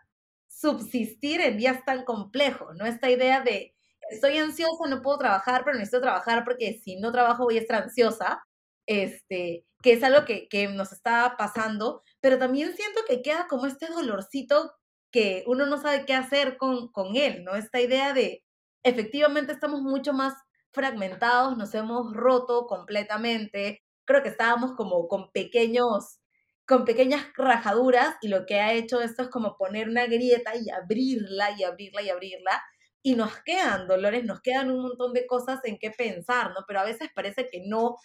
[0.48, 2.84] subsistir en días tan complejos, ¿no?
[2.86, 3.74] Esta idea de
[4.10, 7.82] estoy ansiosa, no puedo trabajar, pero necesito trabajar porque si no trabajo voy a estar
[7.82, 8.42] ansiosa,
[8.86, 13.66] este, que es algo que, que nos está pasando, pero también siento que queda como
[13.66, 14.72] este dolorcito
[15.10, 17.54] que uno no sabe qué hacer con, con él, ¿no?
[17.54, 18.44] Esta idea de
[18.82, 20.34] efectivamente estamos mucho más
[20.72, 26.18] fragmentados, nos hemos roto completamente, creo que estábamos como con pequeños
[26.66, 30.68] con pequeñas rajaduras y lo que ha hecho esto es como poner una grieta y
[30.68, 32.62] abrirla y abrirla y abrirla
[33.02, 36.64] y nos quedan dolores, nos quedan un montón de cosas en qué pensar, ¿no?
[36.66, 37.96] Pero a veces parece que no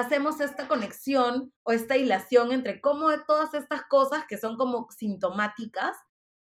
[0.00, 5.96] hacemos esta conexión o esta hilación entre cómo todas estas cosas que son como sintomáticas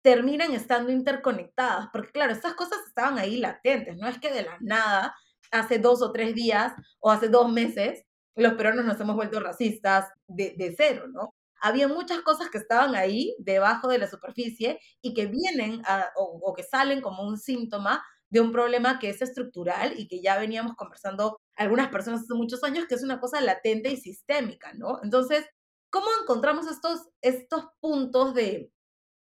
[0.02, 4.58] terminan estando interconectadas, porque claro, estas cosas estaban ahí latentes, no es que de la
[4.62, 5.16] nada,
[5.52, 10.08] hace dos o tres días o hace dos meses, los peruanos nos hemos vuelto racistas
[10.28, 11.34] de, de cero, ¿no?
[11.62, 15.82] había muchas cosas que estaban ahí debajo de la superficie y que vienen
[16.16, 20.38] o, que salen como un síntoma de un problema que es estructural y que ya
[20.38, 25.00] veníamos conversando algunas personas hace muchos años, que es una cosa latente y sistémica, ¿no?
[25.04, 25.46] Entonces,
[25.90, 28.72] ¿cómo encontramos estos, estos puntos de,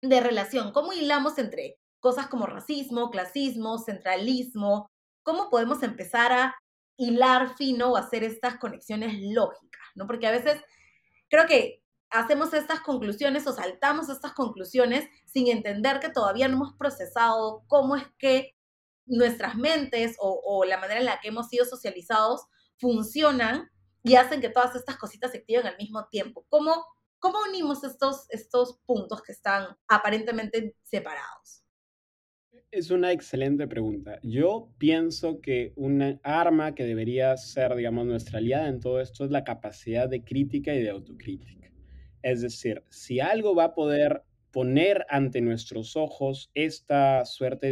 [0.03, 0.73] de relación?
[0.73, 4.91] ¿Cómo hilamos entre cosas como racismo, clasismo, centralismo?
[5.23, 6.55] ¿Cómo podemos empezar a
[6.97, 10.07] hilar fino o hacer estas conexiones lógicas, ¿no?
[10.07, 10.61] Porque a veces
[11.29, 16.75] creo que hacemos estas conclusiones o saltamos estas conclusiones sin entender que todavía no hemos
[16.75, 18.55] procesado cómo es que
[19.07, 22.47] nuestras mentes o, la manera en la que hemos sido socializados
[22.79, 23.71] funcionan
[24.03, 26.45] y hacen que todas estas cositas se activen al mismo tiempo.
[26.49, 26.85] ¿Cómo,
[27.19, 31.65] cómo unimos estos, estos puntos que están aparentemente separados?
[32.71, 34.19] Es una excelente pregunta.
[34.23, 39.31] Yo pienso que una arma que debería ser, digamos, nuestra aliada en todo esto es
[39.31, 41.71] la capacidad de crítica y de autocrítica.
[42.23, 47.71] Es decir, si algo va a poder poner ante nuestros ojos esta suerte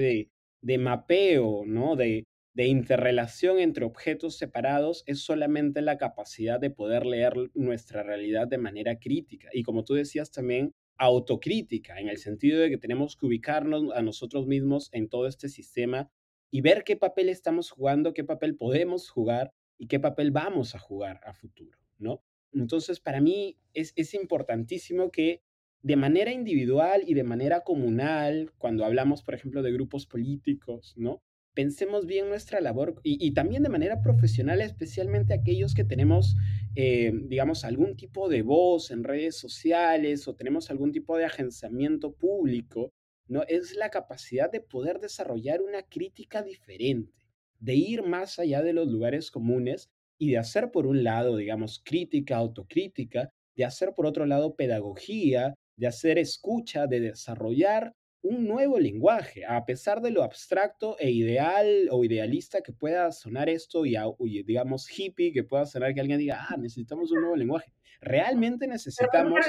[0.63, 1.97] de, mapeo, ¿no?
[1.97, 8.49] De, de interrelación entre objetos separados, es solamente la capacidad de poder leer nuestra realidad
[8.49, 9.49] de manera crítica.
[9.53, 14.03] Y como tú decías también, autocrítica, en el sentido de que tenemos que ubicarnos a
[14.03, 16.11] nosotros mismos en todo este sistema
[16.51, 20.79] y ver qué papel estamos jugando, qué papel podemos jugar y qué papel vamos a
[20.79, 22.23] jugar a futuro, ¿no?
[22.53, 25.41] Entonces, para mí es, importantísimo que
[25.83, 31.23] de manera individual y de manera comunal, cuando hablamos, por ejemplo, de grupos políticos, ¿no?
[31.55, 36.37] Pensemos bien nuestra labor y, también de manera profesional, especialmente aquellos que tenemos,
[36.77, 42.13] eh, digamos, algún tipo de voz en redes sociales o tenemos algún tipo de agenciamiento
[42.15, 42.93] público,
[43.27, 43.43] ¿no?
[43.49, 47.27] Es la capacidad de poder desarrollar una crítica diferente,
[47.59, 51.83] de ir más allá de los lugares comunes y de hacer por un lado, digamos,
[51.85, 58.79] crítica, autocrítica, de hacer por otro lado pedagogía, de hacer escucha, de desarrollar un nuevo
[58.79, 63.97] lenguaje, a pesar de lo abstracto e ideal o idealista que pueda sonar esto y,
[64.43, 67.73] digamos hippie, que pueda sonar que alguien diga, ah, necesitamos un nuevo lenguaje.
[68.03, 69.41] Realmente necesitamos...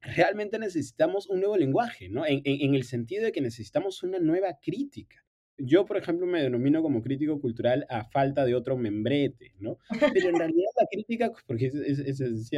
[0.00, 2.24] Realmente necesitamos un nuevo lenguaje, ¿no?
[2.26, 5.26] en el sentido de que necesitamos una nueva crítica
[5.58, 9.78] yo, por ejemplo, me denomino como crítico cultural a falta de otro membrete, ¿no?
[10.12, 12.48] Pero en realidad la crítica, porque eso es,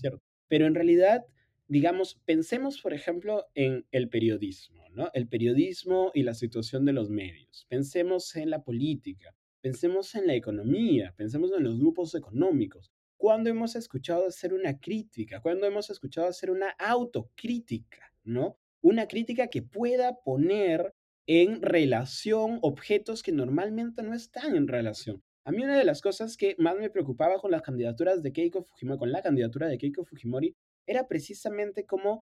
[0.00, 1.24] cierto, pero en realidad,
[1.68, 5.10] digamos, pensemos, por ejemplo, en el periodismo, ¿no?
[5.14, 7.66] El periodismo y la situación de los medios.
[7.68, 12.92] Pensemos en la política, pensemos en la economía, pensemos en los grupos económicos.
[13.16, 15.40] ¿Cuándo hemos escuchado hacer una crítica?
[15.40, 18.58] ¿Cuándo hemos escuchado hacer una autocrítica, ¿no?
[18.82, 20.94] Una crítica que pueda poner
[21.26, 25.22] en relación objetos que normalmente no están en relación.
[25.44, 28.62] A mí una de las cosas que más me preocupaba con las candidaturas de Keiko
[28.62, 32.20] Fujimori, con la candidatura de Keiko Fujimori, era precisamente cómo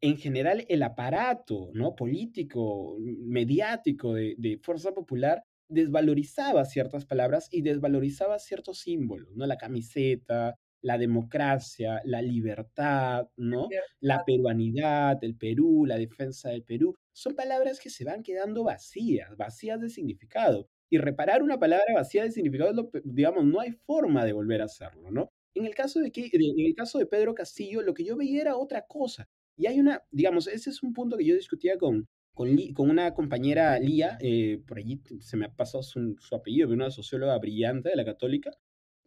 [0.00, 1.94] en general el aparato ¿no?
[1.94, 9.46] político, mediático de, de Fuerza Popular desvalorizaba ciertas palabras y desvalorizaba ciertos símbolos, ¿no?
[9.46, 13.68] La camiseta, la democracia, la libertad, ¿no?
[14.00, 19.36] La peruanidad, el Perú, la defensa del Perú, son palabras que se van quedando vacías,
[19.36, 20.68] vacías de significado.
[20.88, 25.10] Y reparar una palabra vacía de significado, digamos, no hay forma de volver a hacerlo,
[25.10, 25.30] ¿no?
[25.56, 28.56] En el caso de, en el caso de Pedro Castillo, lo que yo veía era
[28.56, 29.28] otra cosa.
[29.56, 33.14] Y hay una, digamos, ese es un punto que yo discutía con, con, con una
[33.14, 37.88] compañera Lía, eh, por allí se me ha pasado su, su apellido, una socióloga brillante
[37.88, 38.50] de la católica,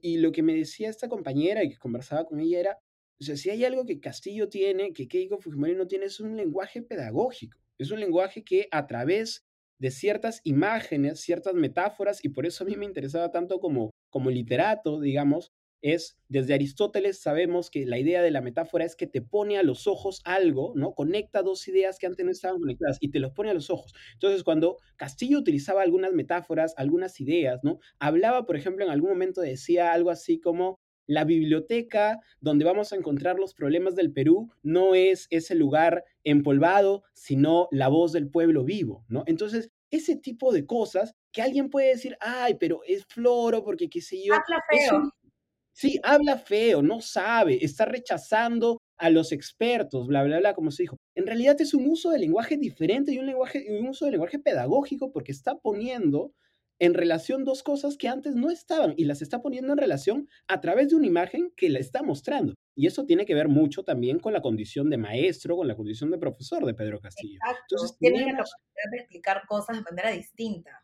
[0.02, 2.80] Y lo que me decía esta compañera y que conversaba con ella era,
[3.22, 6.36] o sea, si hay algo que Castillo tiene, que Keiko Fujimori no tiene, es un
[6.36, 7.60] lenguaje pedagógico.
[7.78, 9.46] Es un lenguaje que a través
[9.80, 14.30] de ciertas imágenes, ciertas metáforas, y por eso a mí me interesaba tanto como, como
[14.30, 19.22] literato, digamos, es, desde Aristóteles sabemos que la idea de la metáfora es que te
[19.22, 20.94] pone a los ojos algo, ¿no?
[20.94, 23.94] Conecta dos ideas que antes no estaban conectadas y te los pone a los ojos.
[24.13, 27.80] Entonces, cuando Castillo utilizaba algunas metáforas, algunas ideas, ¿no?
[28.00, 32.96] Hablaba, por ejemplo, en algún momento decía algo así como, la biblioteca donde vamos a
[32.96, 38.63] encontrar los problemas del Perú no es ese lugar empolvado, sino la voz del pueblo
[38.63, 39.24] vivo, ¿no?
[39.26, 44.02] Entonces, ese tipo de cosas que alguien puede decir, ay, pero es floro porque qué
[44.02, 44.36] sé yo.
[44.36, 45.12] Habla feo.
[45.74, 50.84] Sí, habla feo, no sabe, está rechazando a los expertos, bla, bla, bla, como se
[50.84, 50.98] dijo.
[51.16, 54.40] En realidad es un uso de lenguaje diferente y un, lenguaje, un uso de lenguaje
[54.40, 56.34] pedagógico porque está poniendo
[56.80, 60.62] en relación dos cosas que antes no estaban y las está poniendo en relación a
[60.62, 62.54] través de una imagen que la está mostrando.
[62.76, 66.10] Y eso tiene que ver mucho también con la condición de maestro, con la condición
[66.12, 67.40] de profesor de Pedro Castillo.
[67.70, 70.82] Entonces, tiene la capacidad de explicar cosas de manera distinta.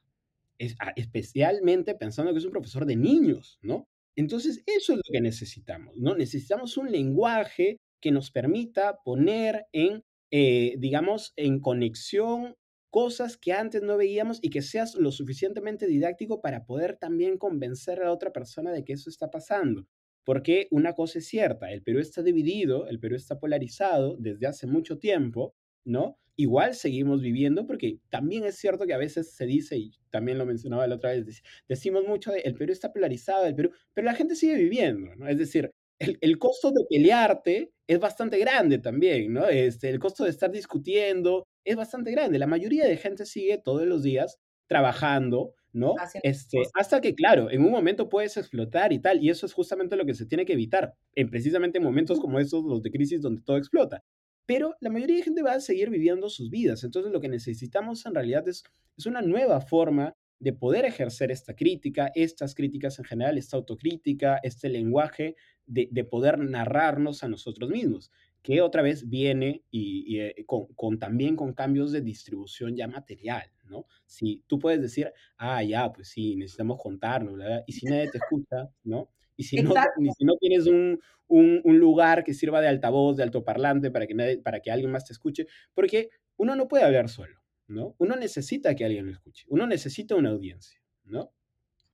[0.58, 3.88] Es, ah, especialmente pensando que es un profesor de niños, ¿no?
[4.15, 6.15] Entonces, eso es lo que necesitamos, ¿no?
[6.15, 12.56] Necesitamos un lenguaje que nos permita poner en, eh, digamos, en conexión
[12.91, 17.99] cosas que antes no veíamos y que seas lo suficientemente didáctico para poder también convencer
[17.99, 19.86] a la otra persona de que eso está pasando.
[20.23, 24.65] Porque una cosa es cierta, el Perú está dividido, el Perú está polarizado desde hace
[24.65, 26.17] mucho tiempo, ¿no?
[26.38, 30.45] Igual seguimos viviendo porque también es cierto que a veces se dice, y también lo
[30.45, 34.15] mencionaba la otra vez, decimos mucho de el Perú está polarizado, el Perú, pero la
[34.15, 35.28] gente sigue viviendo, ¿no?
[35.28, 39.48] Es decir, el, el, costo de pelearte es bastante grande también, ¿no?
[39.48, 42.38] Este, el costo de estar discutiendo es bastante grande.
[42.38, 45.93] La mayoría de gente sigue todos los días trabajando, ¿no?
[46.24, 49.95] Este, hasta que, claro, en un momento puedes explotar y tal, y eso es justamente
[49.95, 53.41] lo que se tiene que evitar, en precisamente momentos como estos, los de crisis, donde
[53.41, 54.04] todo explota.
[54.45, 58.05] Pero la mayoría de gente va a seguir viviendo sus vidas, entonces lo que necesitamos
[58.05, 58.63] en realidad es,
[58.97, 64.39] es una nueva forma de poder ejercer esta crítica, estas críticas en general, esta autocrítica,
[64.43, 68.12] este lenguaje de, de poder narrarnos a nosotros mismos
[68.45, 73.88] que otra vez viene y, eh, con, también con cambios de distribución ya material, ¿no?
[74.05, 77.63] Si tú puedes decir, ah, ya, pues sí, necesitamos contarnos, ¿verdad?
[77.65, 79.10] Y si nadie te escucha, ¿no?
[79.38, 79.74] Y si no,
[80.17, 84.13] si no tienes un, un, un, lugar que sirva de altavoz, de altoparlante, para que,
[84.13, 87.95] nadie, para que alguien más te escuche, porque uno no puede hablar solo, ¿no?
[87.98, 91.34] Uno necesita que alguien lo escuche, uno necesita una audiencia, ¿no?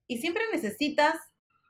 [0.08, 1.16] Y siempre necesitas,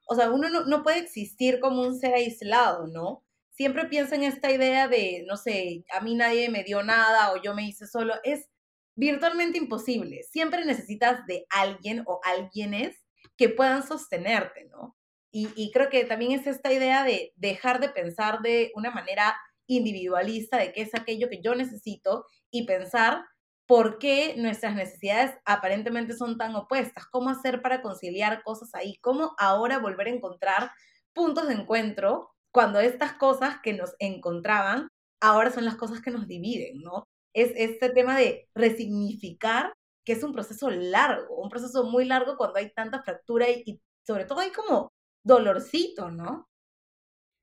[0.08, 3.24] o sea, uno no, no puede existir como un ser aislado, ¿no?
[3.62, 7.42] siempre pienso en esta idea de, no sé, a mí nadie me dio nada o
[7.44, 8.16] yo me hice solo.
[8.24, 8.50] Es
[8.96, 10.24] virtualmente imposible.
[10.24, 12.98] Siempre necesitas de alguien o alguienes
[13.38, 14.98] que puedan sostenerte, ¿no?
[15.32, 19.36] Y, y, creo que también es esta idea de dejar de pensar de una manera
[19.68, 23.24] individualista de qué es aquello que yo necesito y pensar
[23.66, 29.34] por qué nuestras necesidades aparentemente son tan opuestas, cómo hacer para conciliar cosas ahí, cómo
[29.38, 30.72] ahora volver a encontrar
[31.14, 34.90] puntos de encuentro cuando estas cosas que nos encontraban
[35.22, 37.08] ahora son las cosas que nos dividen, ¿no?
[37.34, 42.60] Es este tema de resignificar, que es un proceso largo, un proceso muy largo cuando
[42.60, 44.92] hay tanta fractura y, sobre todo hay como
[45.24, 46.50] dolorcito, ¿no?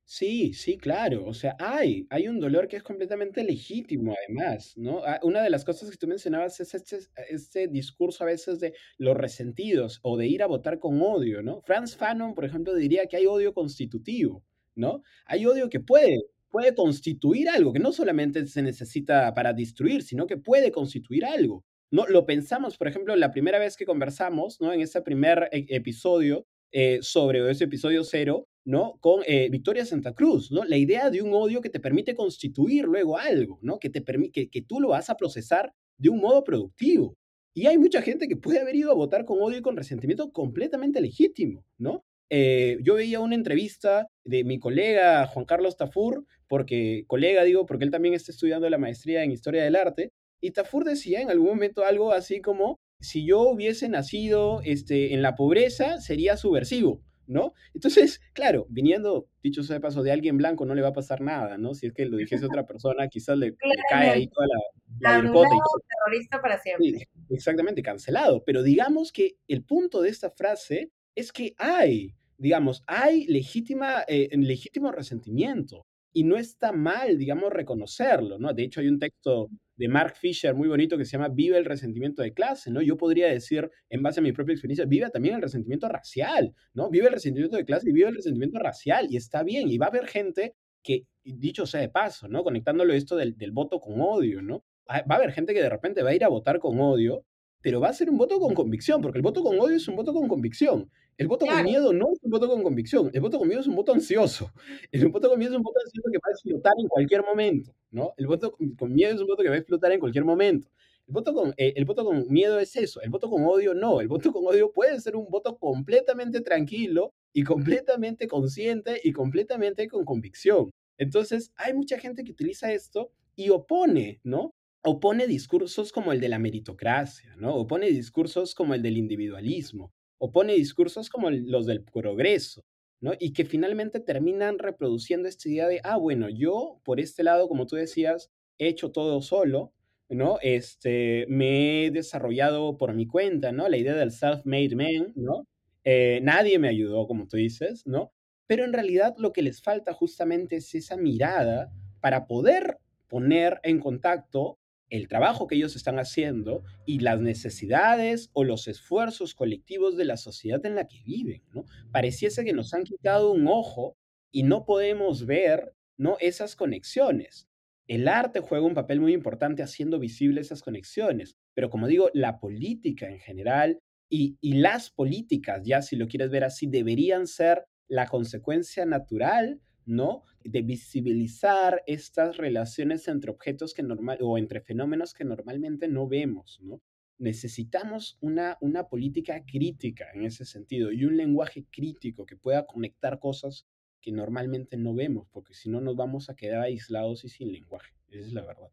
[0.04, 1.26] Sí, sí, claro.
[1.26, 5.02] O sea, hay, hay un dolor que es completamente legítimo, además, ¿no?
[5.04, 8.74] Ah, una de las cosas que tú mencionabas es este, este discurso a veces de
[8.96, 11.60] los resentidos o de ir a votar con odio, ¿no?
[11.60, 14.44] Franz Fanon, por ejemplo, diría que hay odio constitutivo.
[14.78, 15.02] ¿no?
[15.26, 20.26] Hay odio que puede, puede constituir algo, que no solamente se necesita para destruir, sino
[20.26, 21.64] que puede constituir algo.
[21.90, 24.72] No, lo pensamos, por ejemplo, la primera vez que conversamos, ¿no?
[24.72, 28.98] En ese primer e, episodio eh, sobre ese episodio cero, ¿no?
[29.00, 30.64] Con eh, Victoria Santa Cruz, ¿no?
[30.64, 33.78] La idea de un odio que te permite constituir luego algo, ¿no?
[33.78, 34.02] Que, te
[34.32, 37.14] que, que tú lo vas a procesar de un modo productivo.
[37.54, 40.30] Y hay mucha gente que puede haber ido a votar con odio y con resentimiento
[40.30, 42.04] completamente legítimo, ¿no?
[42.30, 47.84] Eh, yo veía una entrevista de mi colega Juan Carlos Tafur, porque, colega digo, porque
[47.84, 51.48] él también está estudiando la maestría en Historia del Arte, y Tafur decía en algún
[51.48, 57.52] momento algo así como, si yo hubiese nacido este, en la pobreza, sería subversivo, ¿no?
[57.74, 61.20] Entonces, claro, viniendo, dicho sea de paso, de alguien blanco no le va a pasar
[61.20, 61.74] nada, ¿no?
[61.74, 63.54] Si es que lo dijese otra persona, quizás le,
[63.90, 67.08] cae ahí toda la, la terrorista para siempre.
[67.30, 68.42] exactamente, cancelado.
[68.44, 74.30] Pero digamos que el punto de esta frase es que hay digamos, hay legítima, eh,
[74.32, 78.54] legítimo resentimiento y no está mal, digamos, reconocerlo, ¿no?
[78.54, 81.64] De hecho, hay un texto de Mark Fisher muy bonito que se llama Vive el
[81.64, 82.82] resentimiento de clase, ¿no?
[82.82, 86.90] Yo podría decir, en base a mi propia experiencia, vive también el resentimiento racial, ¿no?
[86.90, 89.86] Vive el resentimiento de clase y vive el resentimiento racial, y está bien, y va
[89.86, 92.42] a haber gente que, dicho sea de paso, ¿no?
[92.42, 94.64] Conectándolo esto del, del voto con odio, ¿no?
[94.90, 97.24] Va a haber gente que de repente va a ir a votar con odio,
[97.60, 99.94] pero va a ser un voto con convicción, porque el voto con odio es un
[99.94, 100.90] voto con convicción.
[101.18, 103.66] El voto con miedo no es un voto con convicción, el voto con miedo es
[103.66, 104.52] un voto ansioso.
[104.92, 107.74] El voto con miedo es un voto ansioso que va a explotar en cualquier momento,
[107.90, 108.14] ¿no?
[108.16, 110.68] El voto con miedo es un voto que va a explotar en cualquier momento.
[111.08, 114.00] El voto, con, eh, el voto con miedo es eso, el voto con odio no.
[114.00, 119.88] El voto con odio puede ser un voto completamente tranquilo y completamente consciente y completamente
[119.88, 120.70] con convicción.
[120.98, 124.52] Entonces, hay mucha gente que utiliza esto y opone, ¿no?
[124.84, 127.56] Opone discursos como el de la meritocracia, ¿no?
[127.56, 132.64] Opone discursos como el del individualismo, opone discursos como los del progreso,
[133.00, 133.12] ¿no?
[133.18, 137.66] Y que finalmente terminan reproduciendo esta idea de, ah, bueno, yo por este lado, como
[137.66, 139.72] tú decías, he hecho todo solo,
[140.08, 140.38] ¿no?
[140.42, 143.68] Este, me he desarrollado por mi cuenta, ¿no?
[143.68, 145.46] La idea del self-made man, ¿no?
[145.84, 148.12] Eh, nadie me ayudó, como tú dices, ¿no?
[148.46, 153.80] Pero en realidad lo que les falta justamente es esa mirada para poder poner en
[153.80, 154.57] contacto
[154.90, 160.16] el trabajo que ellos están haciendo y las necesidades o los esfuerzos colectivos de la
[160.16, 161.64] sociedad en la que viven, ¿no?
[161.92, 163.96] Pareciese que nos han quitado un ojo
[164.32, 166.16] y no podemos ver, ¿no?
[166.20, 167.48] Esas conexiones.
[167.86, 172.38] El arte juega un papel muy importante haciendo visibles esas conexiones, pero como digo, la
[172.38, 173.78] política en general
[174.10, 179.60] y, y las políticas, ya si lo quieres ver así, deberían ser la consecuencia natural
[179.88, 180.22] ¿no?
[180.44, 186.60] De visibilizar estas relaciones entre objetos que normal o entre fenómenos que normalmente no vemos,
[186.62, 186.80] ¿no?
[187.18, 193.18] Necesitamos una, una política crítica en ese sentido y un lenguaje crítico que pueda conectar
[193.18, 193.66] cosas
[194.00, 197.92] que normalmente no vemos, porque si no nos vamos a quedar aislados y sin lenguaje.
[198.10, 198.70] Esa es la verdad.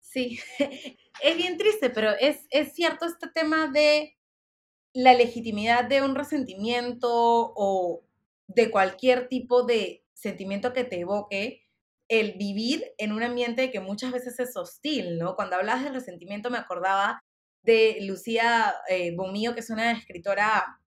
[0.00, 0.38] Sí,
[1.22, 4.16] es bien triste, pero es, es cierto este tema de
[4.92, 8.04] la legitimidad de un resentimiento o
[8.46, 11.62] de cualquier tipo de sentimiento que te evoque
[12.08, 15.34] el vivir en un ambiente que muchas veces es hostil, ¿no?
[15.34, 17.20] Cuando hablas de resentimiento me acordaba
[17.62, 20.78] de Lucía eh, que es una escritora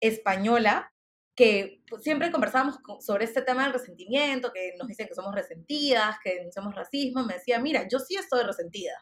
[0.00, 0.92] española,
[1.34, 6.16] que pues, siempre conversábamos sobre este tema del resentimiento, que nos dicen que somos resentidas,
[6.22, 8.92] que denunciamos racismo, me decía, mira, yo sí estoy resentida,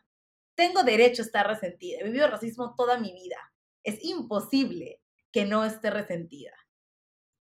[0.54, 3.38] tengo derecho a estar resentida, he vivido racismo toda mi vida,
[3.82, 5.00] es imposible
[5.32, 6.52] que no esté resentida.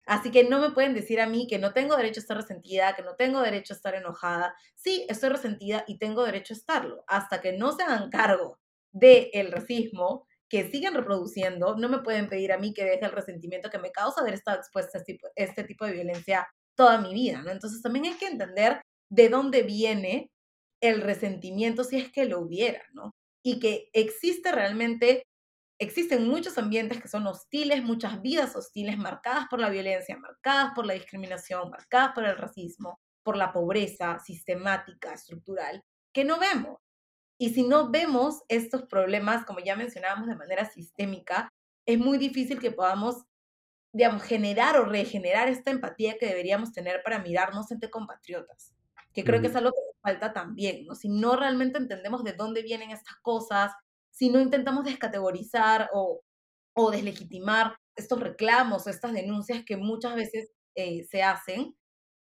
[0.06, 2.96] Así que no me pueden decir a mí que no tengo derecho a estar resentida,
[2.96, 4.56] que no tengo derecho a estar enojada.
[4.76, 7.04] Sí, estoy resentida y tengo derecho a estarlo.
[7.08, 8.60] Hasta que no se hagan cargo
[8.92, 13.12] del el racismo, que siguen reproduciendo, no me pueden pedir a mí que deje el
[13.12, 17.14] resentimiento que me causa haber estado expuesta a este tipo, este de violencia toda mi
[17.14, 17.44] vida.
[17.48, 20.30] Entonces también hay que entender de dónde viene
[20.82, 23.12] el resentimiento si es que lo hubiera, ¿no?
[23.44, 25.24] Y que existe realmente
[25.80, 30.86] existen muchos ambientes que son hostiles, muchas vidas hostiles marcadas por la violencia, marcadas por
[30.86, 36.80] la discriminación, marcadas por el racismo, por la pobreza sistemática, estructural, que no vemos.
[37.38, 41.50] Y si no vemos estos problemas, como ya mencionábamos, de manera sistémica,
[41.86, 43.24] es muy difícil que podamos,
[43.94, 48.74] digamos, generar o regenerar esta empatía que deberíamos tener para mirarnos entre compatriotas,
[49.14, 50.96] que creo que es algo que nos falta también, ¿no?
[50.96, 53.74] Si no realmente entendemos de dónde vienen estas cosas,
[54.16, 56.22] si no intentamos descategorizar o,
[56.74, 61.76] o deslegitimar estos reclamos, estas denuncias que muchas veces eh, se hacen,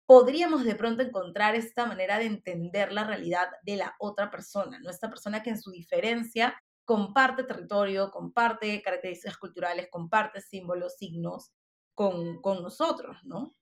[0.07, 4.89] podríamos de pronto encontrar esta manera de entender la realidad de la otra persona, ¿no?
[4.89, 11.51] Esta persona que en su diferencia comparte territorio, comparte características culturales, comparte símbolos, signos
[11.95, 13.55] con, con nosotros, ¿no?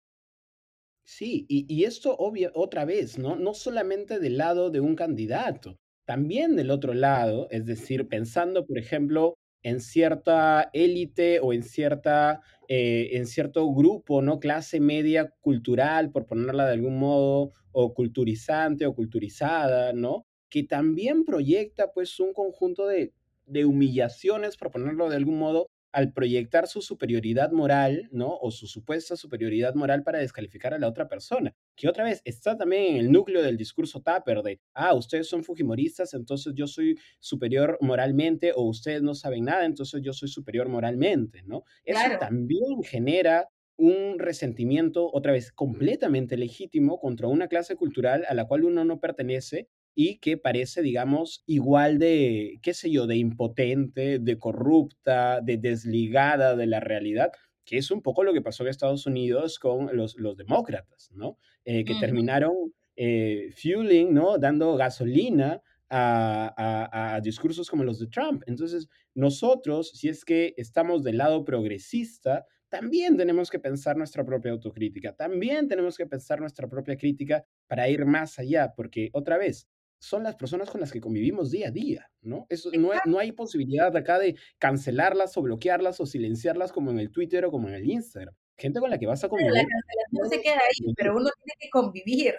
[1.05, 3.35] Sí, y, y esto obvio, otra vez, ¿no?
[3.35, 8.77] No solamente del lado de un candidato, también del otro lado, es decir, pensando, por
[8.77, 12.39] ejemplo, en cierta élite o en, cierta,
[12.69, 14.39] eh, en cierto grupo, ¿no?
[14.39, 20.25] Clase media cultural, por ponerla de algún modo, o culturizante o culturizada, ¿no?
[20.49, 23.11] Que también proyecta pues un conjunto de,
[23.45, 25.67] de humillaciones, por ponerlo de algún modo,
[25.97, 28.37] al proyectar su superioridad moral, ¿no?
[28.39, 32.55] O su supuesta superioridad moral para descalificar a la otra persona, que otra vez está
[32.55, 36.99] también en el núcleo del discurso Tapper de, ah, ustedes son fujimoristas, entonces yo soy
[37.19, 41.63] superior moralmente, o ustedes no saben nada, entonces yo soy superior moralmente, ¿no?
[41.83, 48.45] Eso también genera un resentimiento, otra vez, completamente legítimo contra una clase cultural a la
[48.45, 49.67] cual uno no pertenece
[49.99, 56.55] y que parece, digamos, igual de, qué sé yo, de impotente, de corrupta, de desligada
[56.55, 57.31] de la realidad,
[57.65, 61.39] que es un poco lo que pasó en Estados Unidos con los, los demócratas, ¿no?
[61.65, 62.53] Eh, que terminaron
[62.95, 64.37] eh, fueling, ¿no?
[64.37, 68.43] Dando gasolina a, a, discursos como los de Trump.
[68.45, 74.51] Entonces, nosotros, si es que estamos del lado progresista, también tenemos que pensar nuestra propia
[74.51, 79.67] autocrítica, también tenemos que pensar nuestra propia crítica para ir más allá, porque otra vez,
[79.99, 82.45] son las personas con las que convivimos día a día, ¿no?
[82.49, 87.11] Eso, no, no hay posibilidad acá de cancelarlas o bloquearlas o silenciarlas como en el
[87.11, 88.33] Twitter o como en el Instagram.
[88.57, 89.53] Gente con la que vas a convivir.
[89.53, 92.35] La cancelación se queda ahí, pero uno tiene que convivir.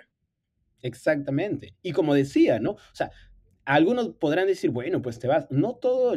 [0.83, 1.75] Exactamente.
[1.83, 2.73] Y como decía, ¿no?
[2.73, 3.11] O sea,
[3.65, 5.47] algunos podrán decir, bueno, pues te vas.
[5.51, 6.15] No todo.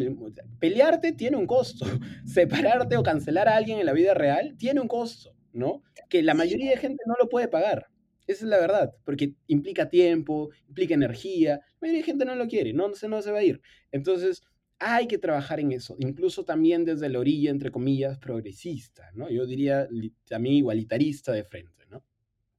[0.59, 1.85] Pelearte tiene un costo.
[2.25, 5.83] Separarte o cancelar a alguien en la vida real tiene un costo, ¿no?
[6.09, 7.90] Que la mayoría de gente no lo puede pagar.
[8.31, 11.61] Esa es la verdad, porque implica tiempo, implica energía.
[11.79, 13.61] La mayoría gente no lo quiere, no, no, no se va a ir.
[13.91, 14.43] Entonces,
[14.79, 19.29] hay que trabajar en eso, incluso también desde la orilla, entre comillas, progresista, ¿no?
[19.29, 19.87] Yo diría
[20.27, 21.81] también igualitarista de frente.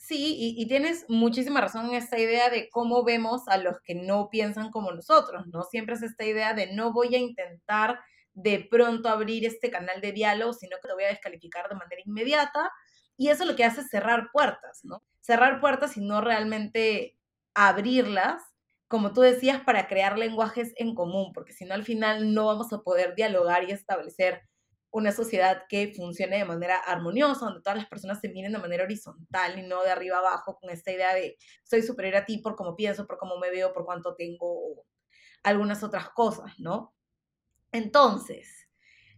[0.04, 4.28] Sí, y, tienes muchísima razón en esta idea de cómo vemos a los que no
[4.30, 5.62] piensan como nosotros, ¿no?
[5.62, 8.00] Siempre es esta idea de no voy a intentar
[8.34, 12.02] de pronto abrir este canal de diálogo, sino que te voy a descalificar de manera
[12.04, 12.68] inmediata.
[13.22, 15.00] Y eso lo que hace es cerrar puertas, ¿no?
[15.20, 17.16] Cerrar puertas y no realmente
[17.54, 18.42] abrirlas,
[18.88, 22.72] como tú decías, para crear lenguajes en común, porque si no al final no vamos
[22.72, 24.42] a poder dialogar y establecer
[24.90, 28.82] una sociedad que funcione de manera armoniosa, donde todas las personas se miren de manera
[28.82, 32.56] horizontal y no de arriba abajo, con esta idea de soy superior a ti por
[32.56, 34.84] cómo pienso, por cómo me veo, por cuánto tengo,
[35.44, 36.92] algunas otras cosas, ¿no?
[37.70, 38.68] Entonces,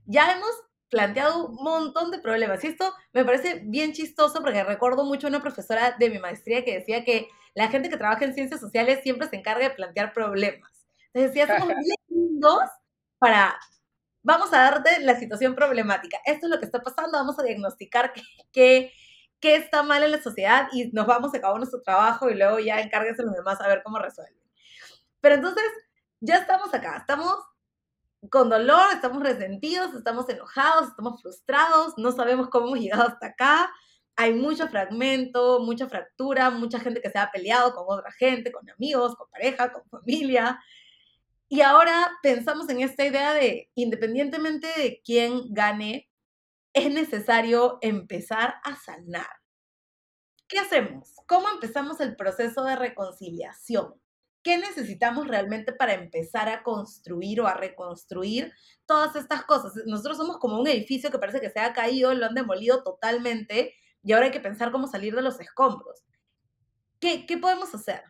[0.04, 0.50] ya hemos
[0.94, 5.30] planteado un montón de problemas y esto me parece bien chistoso porque recuerdo mucho a
[5.30, 9.00] una profesora de mi maestría que decía que la gente que trabaja en ciencias sociales
[9.02, 10.86] siempre se encarga de plantear problemas.
[11.12, 12.62] Entonces decía, somos bien lindos
[13.18, 13.58] para
[14.22, 16.18] vamos a darte la situación problemática.
[16.24, 18.12] Esto es lo que está pasando, vamos a diagnosticar
[18.52, 18.92] qué,
[19.40, 22.60] qué, está mal en la sociedad y nos vamos a acabar nuestro trabajo y luego
[22.60, 24.40] ya encárguense los demás a ver cómo resuelven.
[25.20, 25.64] Pero entonces,
[26.20, 27.36] ya estamos acá, estamos
[28.30, 33.72] con dolor, estamos resentidos, estamos enojados, estamos frustrados, no sabemos cómo hemos llegado hasta acá.
[34.16, 38.68] Hay mucho fragmento, mucha fractura, mucha gente que se ha peleado con otra gente, con
[38.70, 40.60] amigos, con pareja, con familia.
[41.48, 46.08] Y ahora pensamos en esta idea de, independientemente de quién gane,
[46.72, 49.28] es necesario empezar a sanar.
[50.46, 51.14] ¿Qué hacemos?
[51.26, 53.94] ¿Cómo empezamos el proceso de reconciliación?
[54.44, 58.52] ¿Qué necesitamos realmente para empezar a construir o a reconstruir
[58.84, 59.72] todas estas cosas?
[59.86, 63.72] Nosotros somos como un edificio que parece que se ha caído, lo han demolido totalmente
[64.02, 66.04] y ahora hay que pensar cómo salir de los escombros.
[67.00, 68.02] ¿Qué, qué podemos hacer?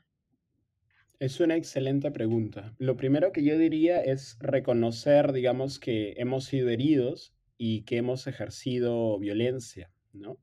[1.21, 2.75] Es una excelente pregunta.
[2.79, 8.27] Lo primero que yo diría es reconocer, digamos, que hemos sido heridos y que hemos
[8.27, 10.41] ejercido violencia, ¿no?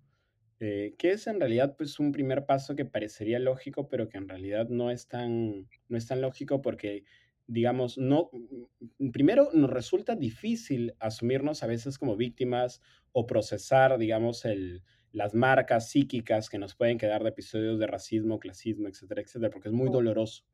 [0.64, 4.30] Eh, que es en realidad pues un primer paso que parecería lógico, pero que en
[4.30, 7.04] realidad no es tan, no es tan lógico porque,
[7.48, 8.30] digamos, no,
[9.00, 12.80] mm, primero nos resulta difícil asumirnos a veces como víctimas
[13.12, 18.40] o procesar, digamos, el, las marcas psíquicas que nos pueden quedar de episodios de racismo,
[18.40, 20.46] clasismo, etcétera, etcétera, porque es muy doloroso.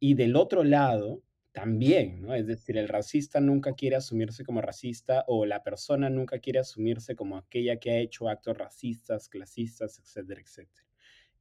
[0.00, 1.22] Y del otro lado,
[1.54, 2.34] también, ¿no?
[2.34, 7.14] Es decir, el racista nunca quiere asumirse como racista o la persona nunca quiere asumirse
[7.14, 10.84] como aquella que ha hecho actos racistas, clasistas, etcétera, etcétera.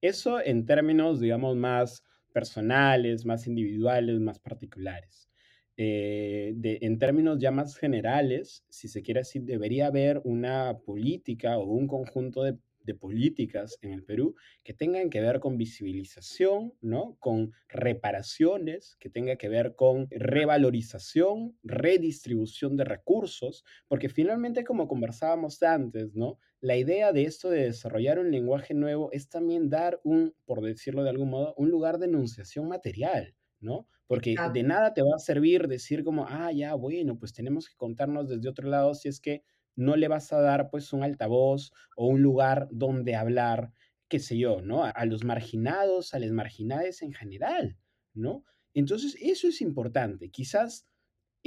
[0.02, 5.32] Eso en términos, digamos, más personales, más individuales, más particulares.
[5.78, 11.64] Eh, en términos ya más generales, si se quiere decir, debería haber una política o
[11.64, 17.18] un conjunto de de políticas en el Perú que tengan que ver con visibilización, ¿no?
[17.20, 25.62] Con reparaciones, que tenga que ver con revalorización, redistribución de recursos, porque finalmente, como conversábamos
[25.64, 26.38] antes, ¿no?
[26.62, 31.04] La idea de esto de desarrollar un lenguaje nuevo es también dar un, por decirlo
[31.04, 33.88] de algún modo, un lugar de enunciación material, ¿no?
[34.08, 37.76] Porque de nada te va a servir decir como, ah, ya, bueno, pues tenemos que
[37.76, 39.44] contarnos desde otro lado si es que
[39.76, 43.72] no le vas a dar pues un altavoz o un lugar donde hablar,
[44.08, 44.84] qué sé yo, ¿no?
[44.84, 47.78] A, los marginados, a las marginadas en general,
[48.14, 48.44] ¿no?
[48.74, 50.30] Entonces, eso es importante.
[50.30, 50.88] Quizás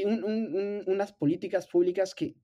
[0.05, 2.37] unas políticas públicas que,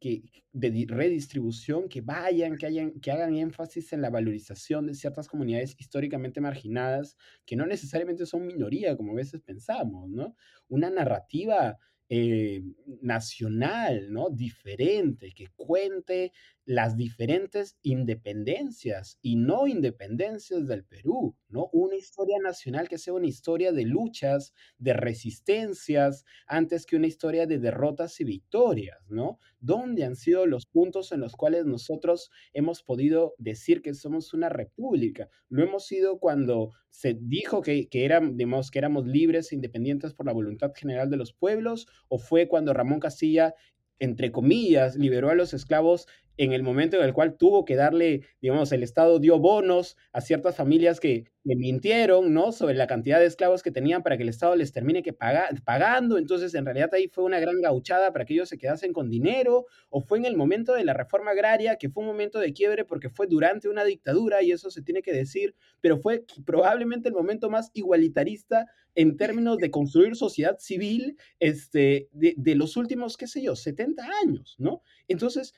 [0.53, 5.76] de redistribución que vayan, que, hayan, que hagan énfasis en la valorización de ciertas comunidades
[5.78, 10.35] históricamente marginadas, que no necesariamente son minoría, como a veces pensamos, ¿no?
[10.68, 11.78] Una narrativa
[12.14, 12.62] eh,
[13.00, 14.28] nacional, ¿no?
[14.28, 16.30] Diferente, que cuente
[16.64, 21.68] las diferentes independencias y no independencias del Perú, ¿no?
[21.72, 27.46] Una historia nacional que sea una historia de luchas, de resistencias, antes que una historia
[27.46, 29.40] de derrotas y victorias, ¿no?
[29.58, 34.48] ¿Dónde han sido los puntos en los cuales nosotros hemos podido decir que somos una
[34.48, 35.28] república?
[35.48, 40.26] Lo hemos sido cuando se dijo que, que, digamos, que éramos libres e independientes por
[40.26, 43.54] la voluntad general de los pueblos, o fue cuando Ramón Castilla
[44.02, 48.22] entre comillas, liberó a los esclavos en el momento en el cual tuvo que darle,
[48.41, 52.53] digamos, el Estado dio bonos a ciertas familias que, le mintieron, ¿no?
[52.53, 56.18] Sobre la cantidad de esclavos que tenían para que el Estado les termine que pagando.
[56.18, 59.66] Entonces, en realidad ahí fue una gran gauchada para que ellos se quedasen con dinero.
[59.91, 62.85] O fue en el momento de la reforma agraria, que fue un momento de quiebre
[62.85, 67.14] porque fue durante una dictadura, y eso se tiene que decir, pero fue probablemente el
[67.14, 73.26] momento más igualitarista en términos de construir sociedad civil este, de, de los últimos, qué
[73.26, 74.83] sé yo, 70 años, ¿no?
[75.09, 75.55] Entonces,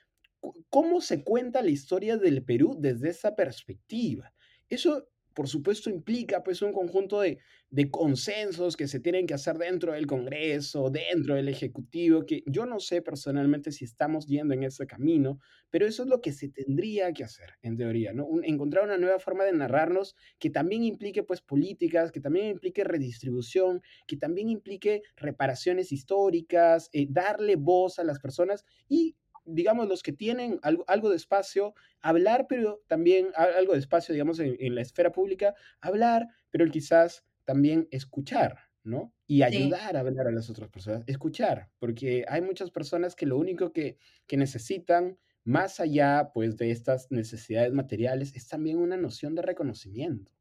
[0.69, 4.33] ¿Cómo se cuenta la historia del Perú desde esa perspectiva?
[4.69, 7.39] Eso, por supuesto, implica pues un conjunto de,
[7.71, 12.67] de, consensos que se tienen que hacer dentro del Congreso, dentro del Ejecutivo, que yo
[12.67, 15.41] no sé personalmente si estamos yendo en ese camino,
[15.71, 18.29] pero eso es lo que se tendría que hacer, en teoría, ¿no?
[18.45, 23.83] encontrar una nueva forma de narrarnos que también implique pues políticas, que también implique redistribución,
[24.07, 30.13] que también implique reparaciones históricas, eh, darle voz a las personas y digamos, los que
[30.13, 35.13] tienen algo, algo de espacio, hablar, pero también algo de espacio, digamos, en, la esfera
[35.13, 39.13] pública, hablar, pero quizás también escuchar, ¿no?
[39.27, 43.39] Y ayudar a hablar a las otras personas, escuchar, porque hay muchas personas que lo
[43.39, 49.35] único que, que necesitan, más allá, pues, de estas necesidades materiales, es también una noción
[49.35, 50.33] de reconocimiento.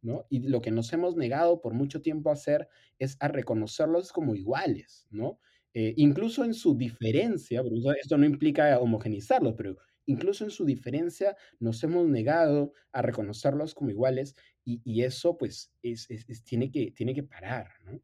[0.00, 0.26] ¿no?
[0.28, 4.34] Y lo que nos hemos negado por mucho tiempo a hacer es a reconocerlos como
[4.34, 5.40] iguales, ¿no?
[5.80, 7.62] Eh, incluso en su diferencia,
[8.02, 9.76] esto no implica homogenizarlos, pero
[10.06, 16.08] incluso en su diferencia nos hemos negado a reconocerlos como iguales y, eso pues es,
[16.42, 18.00] tiene, que, tiene que parar, ¿no?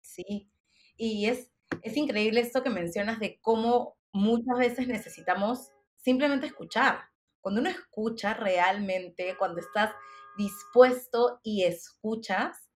[0.00, 0.48] Sí,
[0.96, 1.50] y es,
[1.82, 7.00] es increíble esto que mencionas de cómo muchas veces necesitamos simplemente escuchar.
[7.40, 9.92] Cuando uno escucha realmente, cuando estás
[10.38, 12.70] dispuesto y escuchas,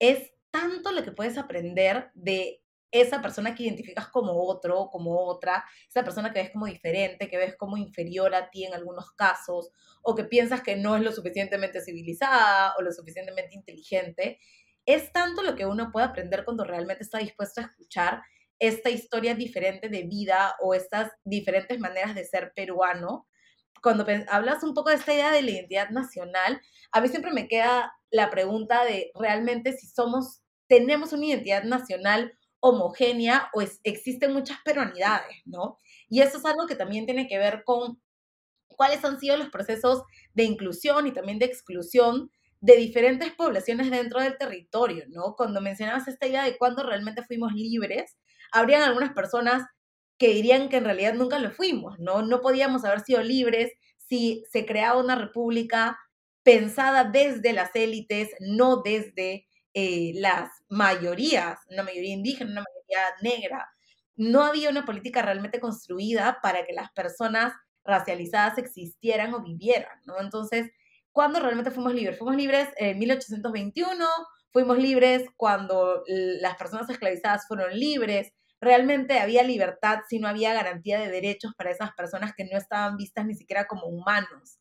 [0.00, 2.59] es tanto lo que puedes aprender de
[2.90, 7.38] esa persona que identificas como otro, como otra, esa persona que ves como diferente, que
[7.38, 9.70] ves como inferior a ti en algunos casos,
[10.02, 14.38] o que piensas que no es lo suficientemente civilizada o lo suficientemente inteligente,
[14.86, 18.22] es tanto lo que uno puede aprender cuando realmente está dispuesto a escuchar
[18.58, 23.26] esta historia diferente de vida o estas diferentes maneras de ser peruano.
[23.82, 26.60] Cuando hablas un poco de esta idea de la identidad nacional,
[26.92, 32.36] a mí siempre me queda la pregunta de realmente si somos, tenemos una identidad nacional
[32.60, 35.78] homogénea o existen muchas peruanidades, ¿no?
[36.08, 38.00] Y eso es algo que también tiene que ver con
[38.68, 40.02] cuáles han sido los procesos
[40.34, 42.30] de inclusión y también de exclusión
[42.60, 45.34] de diferentes poblaciones dentro del territorio, ¿no?
[45.36, 48.16] Cuando mencionabas esta idea de cuándo realmente fuimos libres,
[48.52, 49.64] habrían algunas personas
[50.18, 52.22] que dirían que en realidad nunca lo fuimos, ¿no?
[52.22, 55.98] No podíamos haber sido libres si se creaba una república
[56.42, 63.68] pensada desde las élites, no desde eh, las mayorías, una mayoría indígena, una mayoría negra.
[64.16, 67.52] No había una política realmente construida para que las personas
[67.84, 70.20] racializadas existieran o vivieran, ¿no?
[70.20, 70.70] Entonces,
[71.12, 72.18] ¿cuándo realmente fuimos libres?
[72.18, 74.06] Fuimos libres en 1821,
[74.52, 81.00] fuimos libres cuando las personas esclavizadas fueron libres, realmente había libertad si no había garantía
[81.00, 84.58] de derechos para esas personas que no estaban vistas ni siquiera como humanos,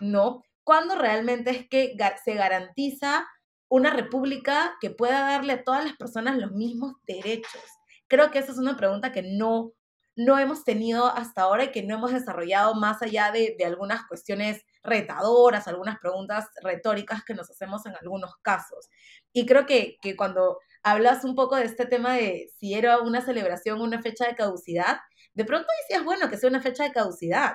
[0.00, 0.42] ¿no?
[0.64, 3.26] ¿Cuándo realmente es que se garantiza
[3.72, 7.62] una república que pueda darle a todas las personas los mismos derechos?
[8.06, 9.72] Creo que esa es una pregunta que no,
[10.14, 14.62] no hemos tenido hasta ahora y que no hemos desarrollado más allá de, algunas cuestiones
[14.82, 18.90] retadoras, algunas preguntas retóricas que nos hacemos en algunos casos.
[19.32, 23.22] Y creo que, que cuando hablas un poco de este tema de si era una
[23.22, 24.98] celebración, una fecha de caducidad,
[25.32, 27.54] de pronto decías, bueno, que sea una fecha de caducidad,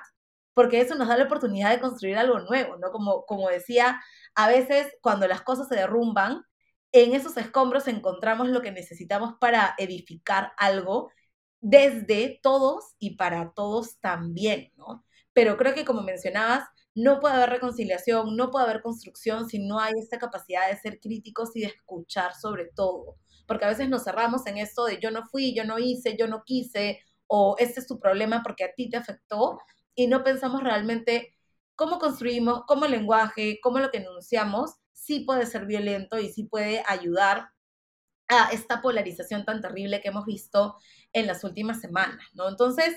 [0.58, 2.90] porque eso nos da la oportunidad de construir algo nuevo, ¿no?
[2.90, 4.02] Como, como decía,
[4.34, 6.42] a veces cuando las cosas se derrumban,
[6.92, 11.12] en esos escombros encontramos lo que necesitamos para edificar algo
[11.62, 15.06] desde todos y para todos también, ¿no?
[15.32, 16.64] Pero creo que como mencionabas,
[16.96, 21.00] no puede haber reconciliación, no puede haber construcción si no hay esta capacidad de ser
[21.00, 23.18] críticos y de escuchar sobre todo.
[23.46, 26.26] Porque a veces nos cerramos en esto de yo no fui, yo no hice, yo
[26.26, 29.60] no quise, o este es tu problema porque a ti te afectó,
[29.98, 31.36] y no pensamos realmente
[31.76, 36.44] cómo construimos, cómo el lenguaje, cómo lo que enunciamos, sí puede ser violento y sí
[36.44, 37.50] puede ayudar
[38.28, 40.78] a esta polarización tan terrible que hemos visto
[41.14, 42.48] en las últimas semanas, ¿no?
[42.48, 42.96] Entonces,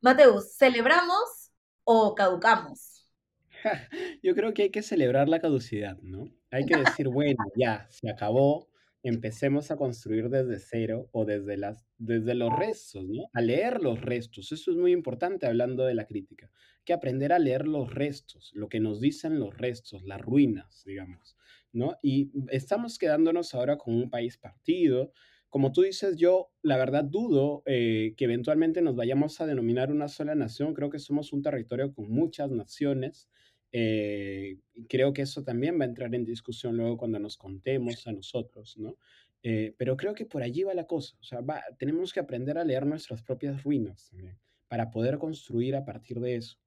[0.00, 1.52] Mateus, celebramos
[1.84, 3.06] o caducamos?
[4.22, 6.32] Yo creo que hay que celebrar la caducidad, ¿no?
[6.50, 8.71] Hay que decir, bueno, ya, se acabó,
[9.02, 13.24] empecemos a construir desde cero o desde, las, desde los restos, ¿no?
[13.32, 14.52] A leer los restos.
[14.52, 16.46] Eso es muy importante hablando de la crítica.
[16.46, 20.82] Hay que aprender a leer los restos, lo que nos dicen los restos, las ruinas,
[20.86, 21.36] digamos,
[21.72, 21.96] ¿no?
[22.02, 25.12] Y estamos quedándonos ahora con un país partido.
[25.48, 30.08] Como tú dices, yo la verdad dudo eh, que eventualmente nos vayamos a denominar una
[30.08, 30.74] sola nación.
[30.74, 33.28] Creo que somos un territorio con muchas naciones.
[33.72, 34.58] Eh,
[34.88, 38.76] creo que eso también va a entrar en discusión luego cuando nos contemos a nosotros,
[38.76, 38.98] ¿no?
[39.42, 41.16] Eh, pero creo que por allí va la cosa.
[41.20, 41.40] O sea,
[41.78, 46.36] tenemos que aprender a leer nuestras propias ruinas también para poder construir a partir de
[46.36, 46.58] eso.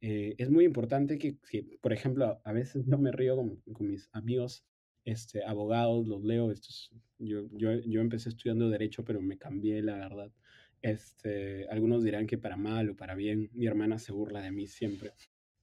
[0.00, 1.36] Eh, es muy importante que,
[1.80, 4.64] por ejemplo, a veces yo me río con, con mis amigos
[5.04, 6.50] este, abogados, los leo.
[6.50, 10.32] Estos, yo, yo, yo empecé estudiando derecho, pero me cambié, la verdad.
[10.80, 13.48] Este, algunos dirán que para mal o para bien.
[13.52, 15.12] Mi hermana se burla de mí siempre.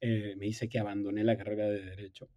[0.01, 2.29] Eh, me dice que abandoné la carrera de derecho.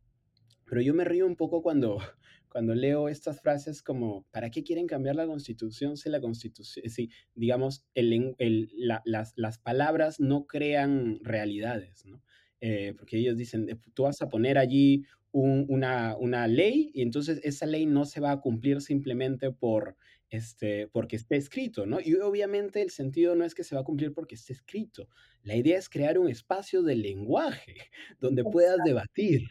[0.64, 1.98] Pero yo me río un poco cuando,
[2.48, 7.10] cuando leo estas frases como, ¿para qué quieren cambiar la constitución si la constitución, si,
[7.34, 12.22] digamos, el, el, las, las, palabras no crean realidades, ¿no?
[12.60, 17.66] Eh, porque ellos dicen, tú vas a poner allí una, una ley y entonces esa
[17.66, 19.96] ley no se va a cumplir simplemente por,
[20.32, 22.00] este, porque esté escrito, ¿no?
[22.00, 25.06] Y obviamente el sentido no es que se va a cumplir porque esté escrito.
[25.42, 27.76] La idea es crear un espacio de lenguaje
[28.18, 29.42] donde puedas debatir.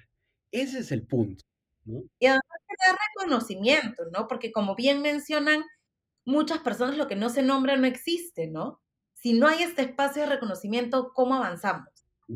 [0.51, 1.45] Ese es el punto,
[1.85, 2.01] ¿no?
[2.17, 4.27] Y además crear reconocimiento, ¿no?
[4.27, 5.61] Porque como bien mencionan,
[6.25, 8.81] muchas personas lo que no se nombra no existe, ¿no?
[9.13, 11.89] Si no hay este espacio de reconocimiento, ¿cómo avanzamos?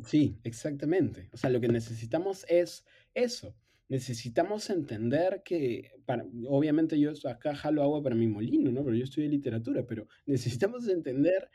[0.06, 1.30] Sí, exactamente.
[1.34, 2.86] O sea, lo que necesitamos es
[3.16, 3.56] eso,
[3.88, 8.84] necesitamos entender que, para, obviamente yo acá jalo agua para mi molino, ¿no?
[8.84, 11.50] Pero yo estudié literatura, pero necesitamos entender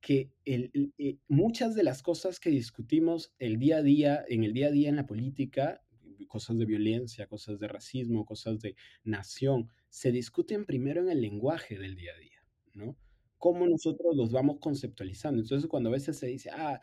[0.00, 4.66] que eh, muchas de las cosas que discutimos el día a día, en el día
[4.66, 5.80] a día en la política,
[6.26, 8.74] cosas de violencia, cosas de racismo, cosas de
[9.04, 12.96] nación, se discuten primero en el lenguaje del día a día, ¿no?
[13.38, 15.42] Cómo nosotros los vamos conceptualizando.
[15.42, 16.80] Entonces, cuando a veces se dice, ah,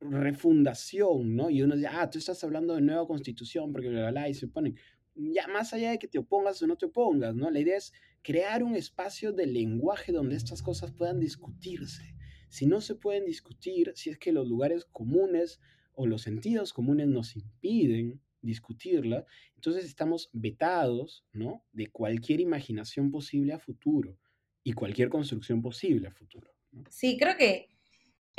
[0.00, 1.50] refundación, ¿no?
[1.50, 4.48] Y uno dice, ah, tú estás hablando de nueva constitución, porque la, la, y se
[4.48, 4.76] ponen,
[5.14, 7.50] ya más allá de que te opongas o no te opongas, ¿no?
[7.50, 7.92] La idea es
[8.22, 12.14] crear un espacio de lenguaje donde estas cosas puedan discutirse.
[12.48, 15.60] Si no se pueden discutir, si es que los lugares comunes
[15.92, 21.64] o los sentidos comunes nos impiden discutirla, entonces estamos vetados, ¿no?
[21.72, 24.18] De cualquier imaginación posible a futuro
[24.64, 26.50] y cualquier construcción posible a futuro.
[26.88, 27.68] Sí, creo que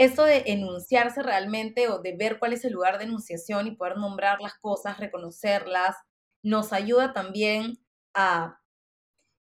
[0.04, 3.98] esto de enunciarse realmente o de ver cuál es el lugar de enunciación y poder
[3.98, 5.96] nombrar las cosas, reconocerlas,
[6.42, 7.78] nos ayuda también
[8.16, 8.60] a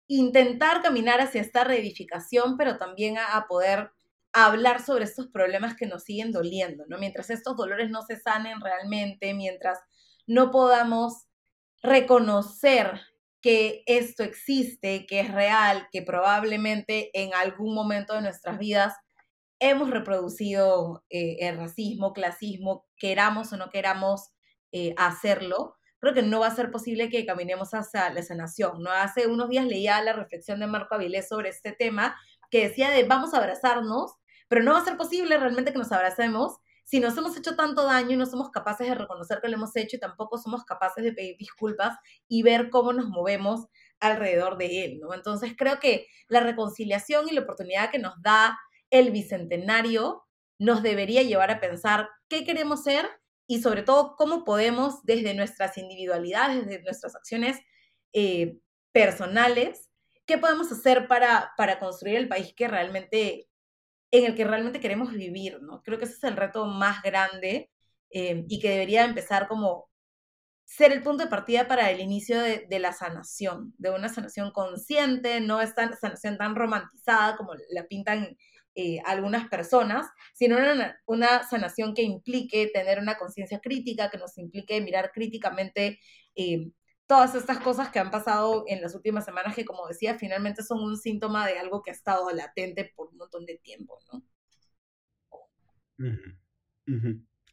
[0.07, 3.91] intentar caminar hacia esta reedificación, pero también a, poder
[4.33, 6.97] hablar sobre estos problemas que nos siguen doliendo, ¿no?
[6.97, 9.77] Mientras estos dolores no se sanen realmente, mientras
[10.25, 11.27] no podamos
[11.83, 12.99] reconocer
[13.41, 18.95] que esto existe, que es real, que probablemente en algún momento de nuestras vidas
[19.59, 24.31] hemos reproducido eh, el racismo, clasismo, queramos o no queramos
[24.71, 28.81] eh, hacerlo, creo que no va a ser posible que caminemos hacia la sanación.
[28.83, 28.91] ¿no?
[28.91, 32.15] Hace unos días leía la reflexión de Marco Avilés sobre este tema,
[32.49, 34.13] que decía de vamos a abrazarnos,
[34.47, 37.83] pero no va a ser posible realmente que nos abracemos si nos hemos hecho tanto
[37.83, 41.03] daño y no somos capaces de reconocer que lo hemos hecho y tampoco somos capaces
[41.03, 41.97] de pedir disculpas
[42.29, 43.65] y ver cómo nos movemos
[43.99, 45.13] alrededor de él, ¿no?
[45.13, 48.57] Entonces creo que la reconciliación y la oportunidad que nos da
[48.89, 50.23] el bicentenario
[50.59, 53.07] nos debería llevar a pensar qué queremos ser
[53.47, 57.59] y sobre todo cómo podemos desde nuestras individualidades, desde nuestras acciones
[58.13, 58.57] eh,
[58.91, 59.89] personales,
[60.25, 63.47] qué podemos hacer para, para construir el país que realmente,
[64.11, 65.81] en el que realmente queremos vivir, ¿no?
[65.83, 67.71] Creo que ese es el reto más grande
[68.09, 69.89] eh, y que debería empezar como
[70.65, 75.39] ser el punto de partida para el inicio de, la sanación, de una sanación consciente,
[75.39, 78.37] no esta sanación tan romantizada como la pintan
[78.79, 80.05] eh, algunas personas,
[80.35, 80.55] sino
[81.07, 85.99] una, sanación que implique tener una conciencia crítica, que nos implique mirar críticamente
[86.35, 86.69] eh,
[87.07, 90.83] todas estas cosas que han pasado en las últimas semanas, que como decía, finalmente son
[90.83, 94.23] un síntoma de algo que ha estado latente por un montón de tiempo, ¿no?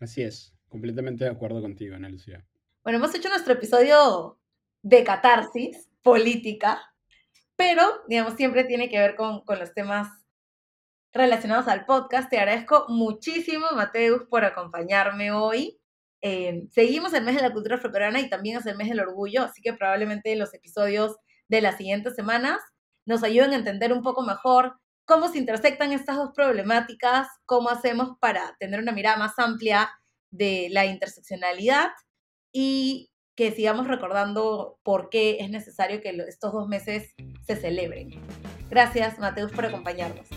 [0.01, 2.47] Así es, completamente de acuerdo contigo, Ana Lucía.
[2.83, 4.39] Bueno, hemos hecho nuestro episodio
[4.83, 6.83] de catarsis política,
[7.57, 10.24] pero, digamos, siempre tiene que ver con, con los temas
[11.15, 12.29] relacionados al podcast.
[12.29, 15.79] Te agradezco muchísimo, Mateus, por acompañarme hoy.
[16.21, 19.43] Eh, seguimos el mes de la cultura afroperuana y también es el mes del orgullo,
[19.43, 21.17] así que probablemente los episodios
[21.49, 22.61] de las siguientes semanas
[23.07, 28.17] nos ayuden a entender un poco mejor cómo se intersectan estas dos problemáticas, cómo hacemos
[28.21, 29.91] para tener una mirada más amplia
[30.31, 31.91] de la interseccionalidad
[32.53, 37.15] y que sigamos recordando por qué es necesario que estos dos meses
[37.47, 38.11] se celebren.
[38.71, 40.29] Gracias, Mateus, por acompañarnos.